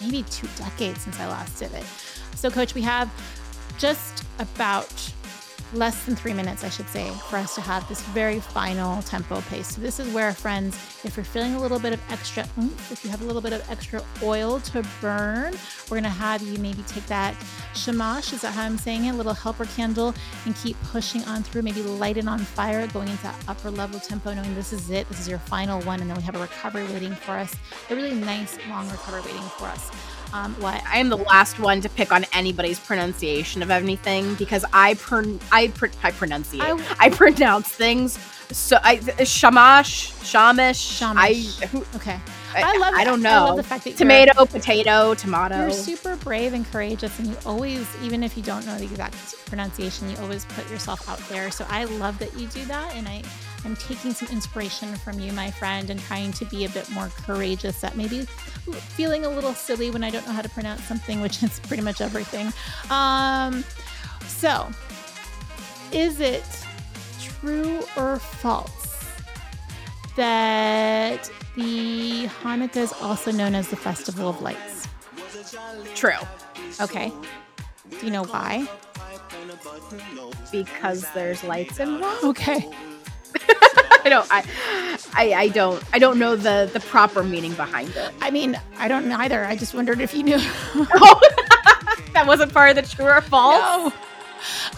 [0.00, 1.84] maybe two decades since I last did it.
[2.36, 3.10] So, coach, we have
[3.78, 5.12] just about
[5.74, 9.40] less than three minutes, I should say, for us to have this very final tempo
[9.42, 9.74] pace.
[9.74, 12.46] So this is where, friends, if you're feeling a little bit of extra
[12.90, 15.54] if you have a little bit of extra oil to burn,
[15.90, 17.34] we're gonna have you maybe take that
[17.74, 19.12] shamash, is that how I'm saying it?
[19.14, 20.14] Little helper candle
[20.44, 24.00] and keep pushing on through, maybe light it on fire, going into that upper level
[24.00, 26.40] tempo, knowing this is it, this is your final one, and then we have a
[26.40, 27.54] recovery waiting for us,
[27.90, 29.90] a really nice long recovery waiting for us.
[30.34, 34.64] Um, what i am the last one to pick on anybody's pronunciation of anything because
[34.72, 38.18] i pron- i, pr- I pronunciate I- I, pronounce things
[38.50, 41.62] so i shamash shamish i Shamish.
[41.66, 42.18] who, okay.
[42.56, 45.56] I, I love I don't I know love the fact that you're- tomato potato tomato
[45.60, 49.16] You're super brave and courageous, and you always, even if you don't know the exact
[49.46, 51.50] pronunciation, you always put yourself out there.
[51.50, 53.22] So I love that you do that, and I
[53.64, 57.10] am taking some inspiration from you, my friend, and trying to be a bit more
[57.24, 57.84] courageous.
[57.84, 61.42] At maybe feeling a little silly when I don't know how to pronounce something, which
[61.42, 62.52] is pretty much everything.
[62.90, 63.64] Um,
[64.26, 64.68] so,
[65.92, 66.44] is it
[67.20, 69.12] true or false
[70.16, 74.88] that the Hanukkah is also known as the Festival of Lights?
[75.94, 76.12] true
[76.80, 77.12] Okay.
[77.90, 78.68] Do you know why?
[80.52, 82.68] because there's lights involved Okay.
[84.04, 84.44] i don't I,
[85.14, 88.88] I i don't i don't know the the proper meaning behind it I mean, I
[88.88, 89.44] don't either.
[89.44, 90.36] I just wondered if you knew.
[90.74, 91.20] oh
[92.14, 93.92] that wasn't part of the true or false No.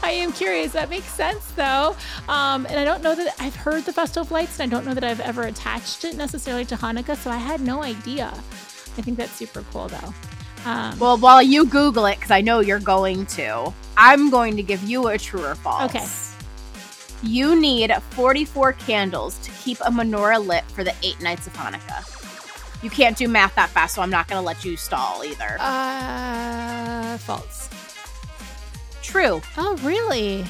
[0.03, 0.73] I am curious.
[0.73, 1.97] That makes sense, though.
[2.29, 4.85] Um, and I don't know that I've heard the Festival of Lights, and I don't
[4.87, 8.27] know that I've ever attached it necessarily to Hanukkah, so I had no idea.
[8.29, 10.15] I think that's super cool, though.
[10.65, 14.65] Um, well while you google it because i know you're going to i'm going to
[14.65, 16.05] give you a true or false Okay.
[17.23, 22.13] You need 44 candles to keep a menorah lit for the eight nights of Hanukkah.
[22.83, 25.57] You can't do math that fast, so I'm not going to let you stall either.
[25.59, 27.71] Uh, false.
[29.03, 29.41] True.
[29.57, 30.45] Oh, really?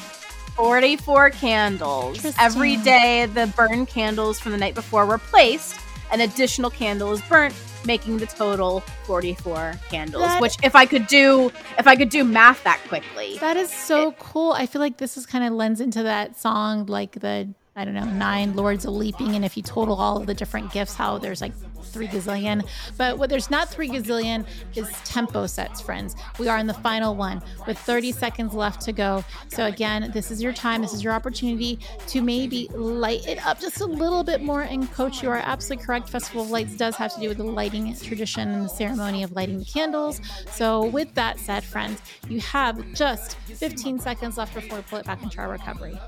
[0.56, 2.24] 44 candles.
[2.38, 5.76] Every day, the burned candles from the night before were placed.
[6.10, 7.54] An additional candle is burnt,
[7.86, 10.24] making the total 44 candles.
[10.24, 13.70] That- which, if I could do, if I could do math that quickly, That is
[13.70, 14.52] so cool.
[14.52, 17.92] I feel like this is kind of lends into that song, like the I don't
[17.92, 21.18] know, nine lords of leaping, and if you total all of the different gifts, how
[21.18, 21.52] there's like
[21.86, 22.66] three gazillion.
[22.96, 26.16] But what there's not three gazillion is tempo sets, friends.
[26.38, 29.24] We are in the final one with 30 seconds left to go.
[29.48, 30.82] So again, this is your time.
[30.82, 31.78] This is your opportunity
[32.08, 34.62] to maybe light it up just a little bit more.
[34.62, 36.08] And coach, you are absolutely correct.
[36.08, 39.32] Festival of Lights does have to do with the lighting tradition and the ceremony of
[39.32, 40.20] lighting the candles.
[40.50, 45.06] So with that said, friends, you have just 15 seconds left before we pull it
[45.06, 45.98] back into our recovery.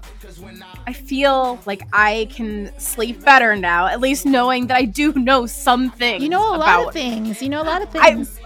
[0.87, 5.47] I feel like I can sleep better now, at least knowing that I do know
[5.69, 6.23] some things.
[6.23, 7.43] You know a about lot of things.
[7.43, 8.41] You know a lot of I- things.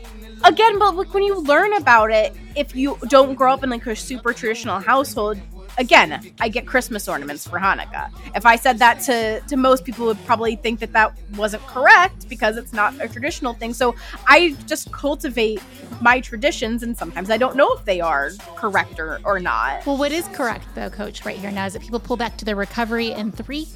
[0.44, 3.86] again, but like when you learn about it, if you don't grow up in like
[3.86, 5.38] a super traditional household,
[5.78, 6.10] again,
[6.40, 8.10] I get Christmas ornaments for Hanukkah.
[8.34, 12.28] If I said that to to most people, would probably think that that wasn't correct
[12.28, 13.72] because it's not a traditional thing.
[13.72, 13.94] So
[14.26, 15.62] I just cultivate
[16.00, 19.86] my traditions, and sometimes I don't know if they are correct or, or not.
[19.86, 22.44] Well, what is correct, though, Coach, right here now is that people pull back to
[22.44, 23.68] their recovery in three,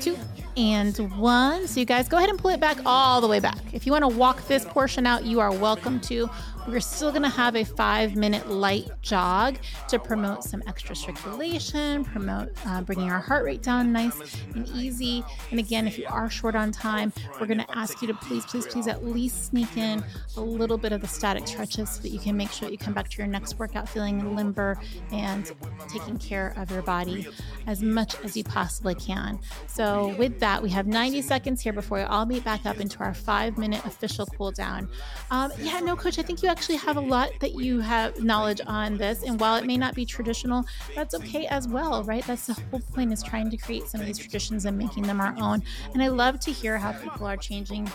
[0.00, 0.16] two,
[0.56, 1.66] and one.
[1.66, 3.58] So you guys go ahead and pull it back all the way back.
[3.72, 6.28] If you want to walk this portion out, you are welcome to.
[6.66, 9.58] We're still going to have a five minute light jog
[9.88, 14.18] to promote some extra circulation, promote uh, bringing our heart rate down nice
[14.54, 15.22] and easy.
[15.50, 18.46] And again, if you are short on time, we're going to ask you to please,
[18.46, 20.02] please, please at least sneak in
[20.38, 22.78] a little bit of the static stretches so that you can make sure that you
[22.78, 24.78] come back to your next workout feeling limber
[25.12, 25.52] and
[25.90, 27.28] taking care of your body
[27.66, 29.38] as much as you possibly can.
[29.66, 33.00] So, with that, we have 90 seconds here before we all meet back up into
[33.00, 34.88] our five minute official cool down.
[35.30, 38.60] Um, yeah, no, coach, I think you actually have a lot that you have knowledge
[38.68, 39.24] on this.
[39.24, 42.24] And while it may not be traditional, that's okay as well, right?
[42.24, 45.20] That's the whole point is trying to create some of these traditions and making them
[45.20, 45.64] our own.
[45.94, 47.88] And I love to hear how people are changing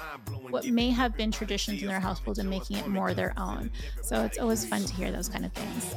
[0.50, 3.72] what may have been traditions in their household and making it more their own.
[4.02, 5.96] So it's always fun to hear those kind of things.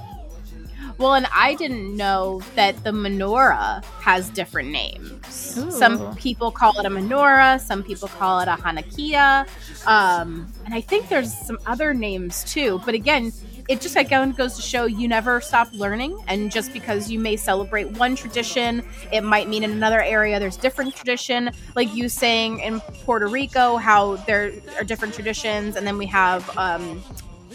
[0.98, 5.58] Well, and I didn't know that the menorah has different names.
[5.58, 5.70] Ooh.
[5.70, 9.46] Some people call it a menorah, some people call it a hanukkiah,
[9.86, 12.80] um, and I think there's some other names too.
[12.84, 13.32] But again,
[13.68, 17.36] it just again goes to show you never stop learning, and just because you may
[17.36, 21.50] celebrate one tradition, it might mean in another area there's different tradition.
[21.74, 26.56] Like you saying in Puerto Rico, how there are different traditions, and then we have
[26.56, 27.02] um,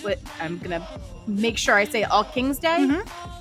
[0.03, 0.85] what I'm gonna
[1.27, 2.77] make sure I say All Kings Day.
[2.79, 3.33] Mm-hmm.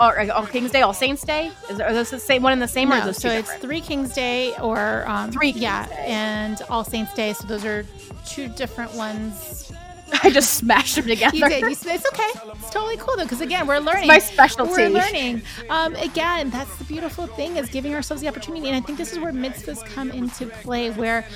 [0.00, 1.50] Or uh, All Kings Day, All Saints Day.
[1.70, 3.62] Is are those the same one and the same, No, those so it's different?
[3.62, 6.06] Three Kings Day or um, Three Kings yeah, Day.
[6.08, 7.34] and All Saints Day.
[7.34, 7.84] So those are
[8.26, 9.71] two different ones.
[10.22, 11.36] I just smashed them together.
[11.36, 11.62] You did.
[11.62, 12.52] You, it's okay.
[12.54, 14.08] It's totally cool though, because again, we're learning.
[14.08, 14.72] my specialty.
[14.72, 15.42] We're learning.
[15.70, 19.12] Um, again, that's the beautiful thing is giving ourselves the opportunity, and I think this
[19.12, 21.26] is where mitzvahs come into play, where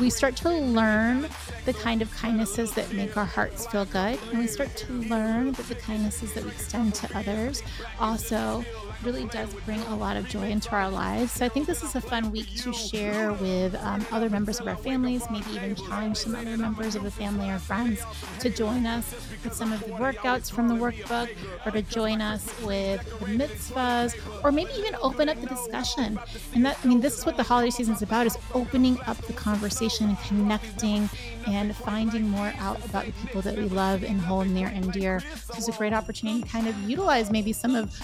[0.00, 1.28] we start to learn
[1.64, 5.52] the kind of kindnesses that make our hearts feel good, and we start to learn
[5.52, 7.62] that the kindnesses that we extend to others
[8.00, 8.64] also
[9.04, 11.32] really does bring a lot of joy into our lives.
[11.32, 14.68] So I think this is a fun week to share with um, other members of
[14.68, 18.02] our families, maybe even challenge some other members of the family or friends
[18.40, 21.28] to join us with some of the workouts from the workbook
[21.66, 26.18] or to join us with the mitzvahs or maybe even open up the discussion.
[26.54, 29.16] And that, I mean, this is what the holiday season is about is opening up
[29.18, 31.08] the conversation and connecting
[31.46, 35.20] and finding more out about the people that we love and hold near and dear.
[35.20, 38.00] So it's a great opportunity to kind of utilize maybe some of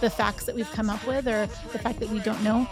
[0.00, 2.66] the facts that we've come up with or the fact that we don't know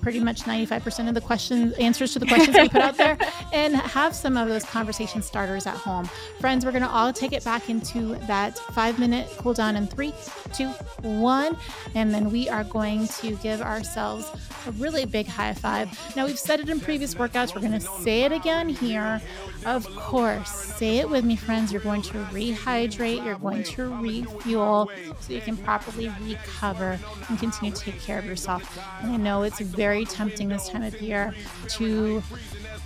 [0.00, 3.18] pretty much 95% of the questions answers to the questions we put out there
[3.52, 6.08] and have some of those conversation starters at home.
[6.40, 9.86] Friends we're going to all take it back into that five minute cool down in
[9.86, 10.12] three
[10.54, 10.68] two
[11.02, 11.56] one
[11.94, 14.30] and then we are going to give ourselves
[14.66, 15.88] a really big high five.
[16.16, 17.54] Now we've said it in previous workouts.
[17.54, 19.20] We're going to say it again here.
[19.64, 21.72] Of course say it with me friends.
[21.72, 23.24] You're going to rehydrate.
[23.24, 24.90] You're going to refuel
[25.20, 28.78] so you can properly recover and continue to take care of yourself.
[29.02, 31.34] And i know it's very tempting this time of year
[31.68, 32.22] to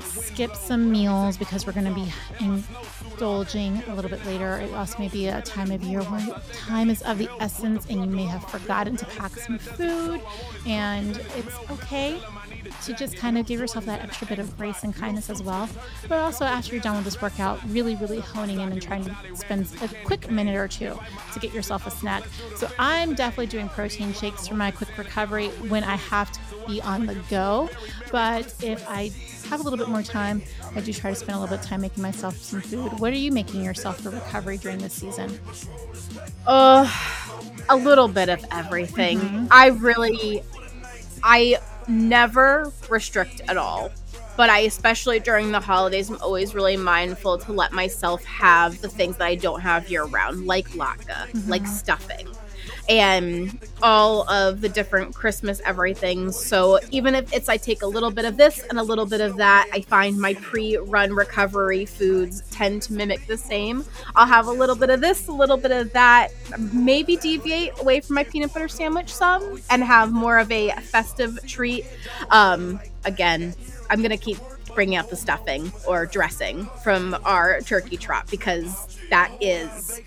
[0.01, 4.59] skip some meals because we're going to be indulging a little bit later.
[4.59, 8.01] It also may be a time of year where time is of the essence and
[8.01, 10.21] you may have forgotten to pack some food.
[10.67, 12.21] And it's okay
[12.85, 15.69] to just kind of give yourself that extra bit of grace and kindness as well.
[16.09, 19.17] But also, after you're done with this workout, really, really honing in and trying to
[19.35, 20.99] spend a quick minute or two
[21.33, 22.25] to get yourself a snack.
[22.57, 26.81] So, I'm definitely doing protein shakes for my quick recovery when I have to be
[26.81, 27.69] on the go.
[28.11, 29.11] But if I
[29.49, 30.43] have a little bit more time,
[30.75, 32.99] I do try to spend a little bit of time making myself some food.
[33.01, 35.39] What are you making yourself for recovery during this season?
[36.47, 36.91] Uh,
[37.69, 39.19] a little bit of everything.
[39.19, 39.47] Mm-hmm.
[39.51, 40.43] I really,
[41.23, 41.59] I
[41.89, 43.91] never restrict at all.
[44.37, 48.89] But I, especially during the holidays, I'm always really mindful to let myself have the
[48.89, 51.51] things that I don't have year round, like latke, mm-hmm.
[51.51, 52.29] like stuffing
[52.89, 56.33] and all of the different Christmas everything.
[56.33, 59.21] So even if it's I take a little bit of this and a little bit
[59.21, 63.85] of that, I find my pre-run recovery foods tend to mimic the same.
[64.17, 66.29] I'll have a little bit of this, a little bit of that,
[66.73, 71.39] maybe deviate away from my peanut butter sandwich some and have more of a festive
[71.47, 71.87] treat.
[72.31, 73.55] Um, again,
[73.91, 74.39] I'm gonna keep
[74.75, 80.01] bringing out the stuffing or dressing from our turkey trot because that is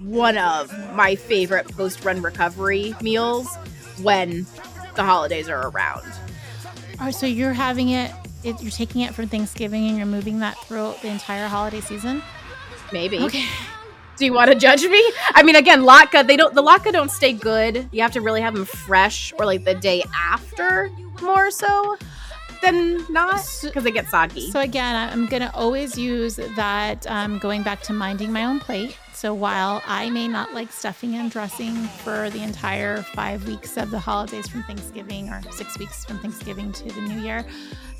[0.00, 3.48] one of my favorite post run recovery meals
[4.02, 4.46] when
[4.96, 6.04] the holidays are around.
[7.00, 8.12] Oh, so you're having it,
[8.44, 12.22] it, you're taking it from Thanksgiving and you're moving that throughout the entire holiday season?
[12.92, 13.20] Maybe.
[13.20, 13.46] Okay.
[14.18, 15.02] Do you want to judge me?
[15.34, 17.88] I mean, again, latke, they don't, the latke don't stay good.
[17.92, 20.90] You have to really have them fresh or like the day after
[21.22, 21.96] more so
[22.62, 24.50] than not because they get soggy.
[24.50, 28.60] So again, I'm going to always use that um, going back to minding my own
[28.60, 28.96] plate.
[29.12, 33.90] So while I may not like stuffing and dressing for the entire five weeks of
[33.90, 37.44] the holidays from Thanksgiving or six weeks from Thanksgiving to the New Year,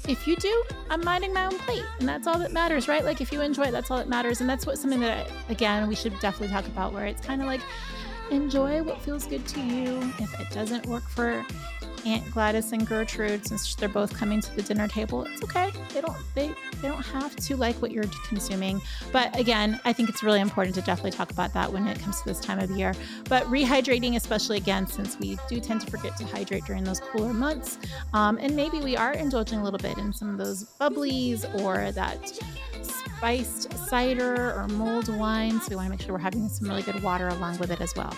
[0.09, 3.05] if you do, I'm minding my own plate, and that's all that matters, right?
[3.05, 5.53] Like if you enjoy it, that's all that matters, and that's what something that I,
[5.53, 7.61] again we should definitely talk about, where it's kind of like
[8.31, 9.99] enjoy what feels good to you.
[10.19, 11.45] If it doesn't work for
[12.07, 15.71] Aunt Gladys and Gertrude, since they're both coming to the dinner table, it's okay.
[15.93, 16.49] They don't they
[16.81, 18.81] they don't have to like what you're consuming.
[19.13, 22.21] But again, I think it's really important to definitely talk about that when it comes
[22.23, 22.95] to this time of year.
[23.29, 27.33] But rehydrating, especially again, since we do tend to forget to hydrate during those cooler
[27.33, 27.79] months,
[28.13, 31.93] um, and maybe we are indulging a little bit in some of those bubblies or
[31.93, 32.19] that
[32.83, 35.61] spiced cider or mulled wine.
[35.61, 37.81] So we want to make sure we're having some really good water along with it
[37.81, 38.15] as well.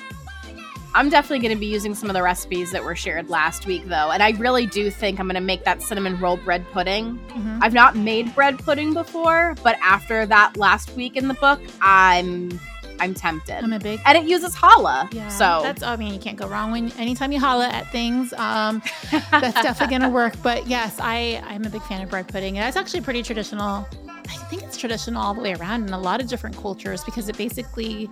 [0.94, 3.86] I'm definitely going to be using some of the recipes that were shared last week,
[3.86, 4.10] though.
[4.10, 7.18] And I really do think I'm going to make that cinnamon roll bread pudding.
[7.28, 7.58] Mm-hmm.
[7.62, 12.60] I've not made bread pudding before, but after that last week in the book, I'm
[13.00, 13.56] I'm tempted.
[13.56, 15.12] I'm a big and it uses challah.
[15.12, 18.32] Yeah, so that's I mean you can't go wrong when anytime you holla at things.
[18.34, 18.80] Um,
[19.10, 20.34] that's definitely gonna work.
[20.42, 23.88] But yes, I I'm a big fan of bread pudding, and it's actually pretty traditional.
[24.08, 27.28] I think it's traditional all the way around in a lot of different cultures because
[27.28, 28.08] it basically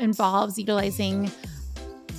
[0.00, 1.30] involves utilizing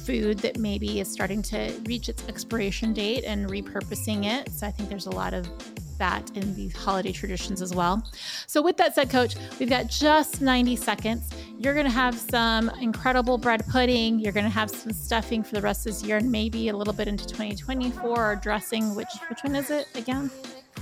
[0.06, 4.52] food that maybe is starting to reach its expiration date and repurposing it.
[4.52, 5.50] So I think there's a lot of
[5.98, 8.04] that in these holiday traditions as well.
[8.48, 11.30] So, with that said, coach, we've got just 90 seconds.
[11.58, 14.20] You're going to have some incredible bread pudding.
[14.20, 16.76] You're going to have some stuffing for the rest of this year and maybe a
[16.76, 18.94] little bit into 2024 or dressing.
[18.96, 20.30] Which which one is it again?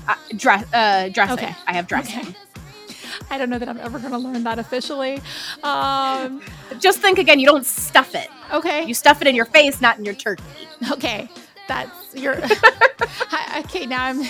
[0.07, 1.33] Uh, dress, uh, dressing.
[1.33, 1.55] Okay.
[1.67, 2.21] I have dressing.
[2.21, 2.35] Okay.
[3.29, 5.21] I don't know that I'm ever going to learn that officially.
[5.63, 6.41] Um,
[6.79, 8.29] Just think again, you don't stuff it.
[8.51, 8.85] Okay.
[8.85, 10.43] You stuff it in your face, not in your turkey.
[10.91, 11.29] Okay.
[11.67, 12.35] That's your.
[13.59, 14.23] okay, now I'm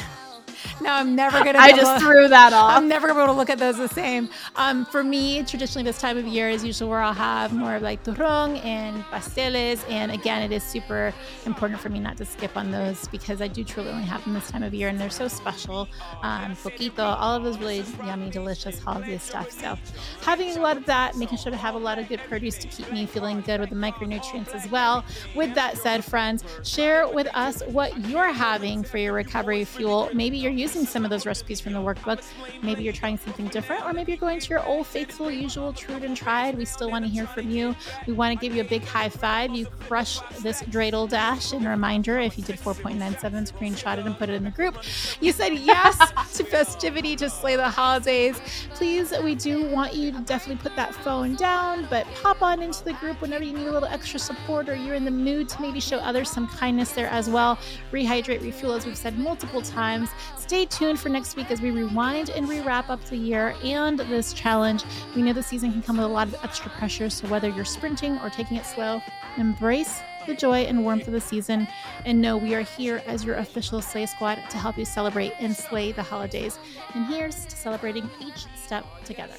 [0.83, 1.57] now I'm never gonna.
[1.57, 2.75] I just threw that off.
[2.75, 4.29] I'm never gonna be able to look at those the same.
[4.55, 7.81] Um, for me, traditionally, this time of year is usually where I'll have more of
[7.81, 9.83] like turrón and pasteles.
[9.89, 11.13] And again, it is super
[11.45, 14.33] important for me not to skip on those because I do truly only have them
[14.33, 15.87] this time of year, and they're so special.
[16.21, 19.51] Um, coquito, all of those really yummy, delicious holiday stuff.
[19.51, 19.77] So,
[20.21, 22.67] having a lot of that, making sure to have a lot of good produce to
[22.67, 25.05] keep me feeling good with the micronutrients as well.
[25.35, 30.09] With that said, friends, share with us what you're having for your recovery fuel.
[30.13, 32.23] Maybe you're using some of those recipes from the workbook.
[32.61, 35.95] Maybe you're trying something different, or maybe you're going to your old faithful, usual, true
[35.95, 36.57] and tried.
[36.57, 37.75] We still want to hear from you.
[38.07, 39.53] We want to give you a big high five.
[39.53, 41.53] You crushed this dreidel dash.
[41.53, 44.77] And a reminder if you did 4.97, screenshot it and put it in the group.
[45.21, 45.97] You said yes
[46.37, 48.39] to festivity to slay the holidays.
[48.73, 52.83] Please, we do want you to definitely put that phone down, but pop on into
[52.83, 55.61] the group whenever you need a little extra support or you're in the mood to
[55.61, 57.57] maybe show others some kindness there as well.
[57.91, 60.09] Rehydrate, refuel, as we've said multiple times.
[60.43, 63.97] Stay tuned for next week as we rewind and re wrap up the year and
[63.97, 64.83] this challenge.
[65.15, 67.63] We know the season can come with a lot of extra pressure, so whether you're
[67.63, 69.01] sprinting or taking it slow,
[69.37, 71.65] embrace the joy and warmth of the season
[72.03, 75.55] and know we are here as your official Slay Squad to help you celebrate and
[75.55, 76.59] slay the holidays.
[76.93, 79.35] And here's to celebrating each step together.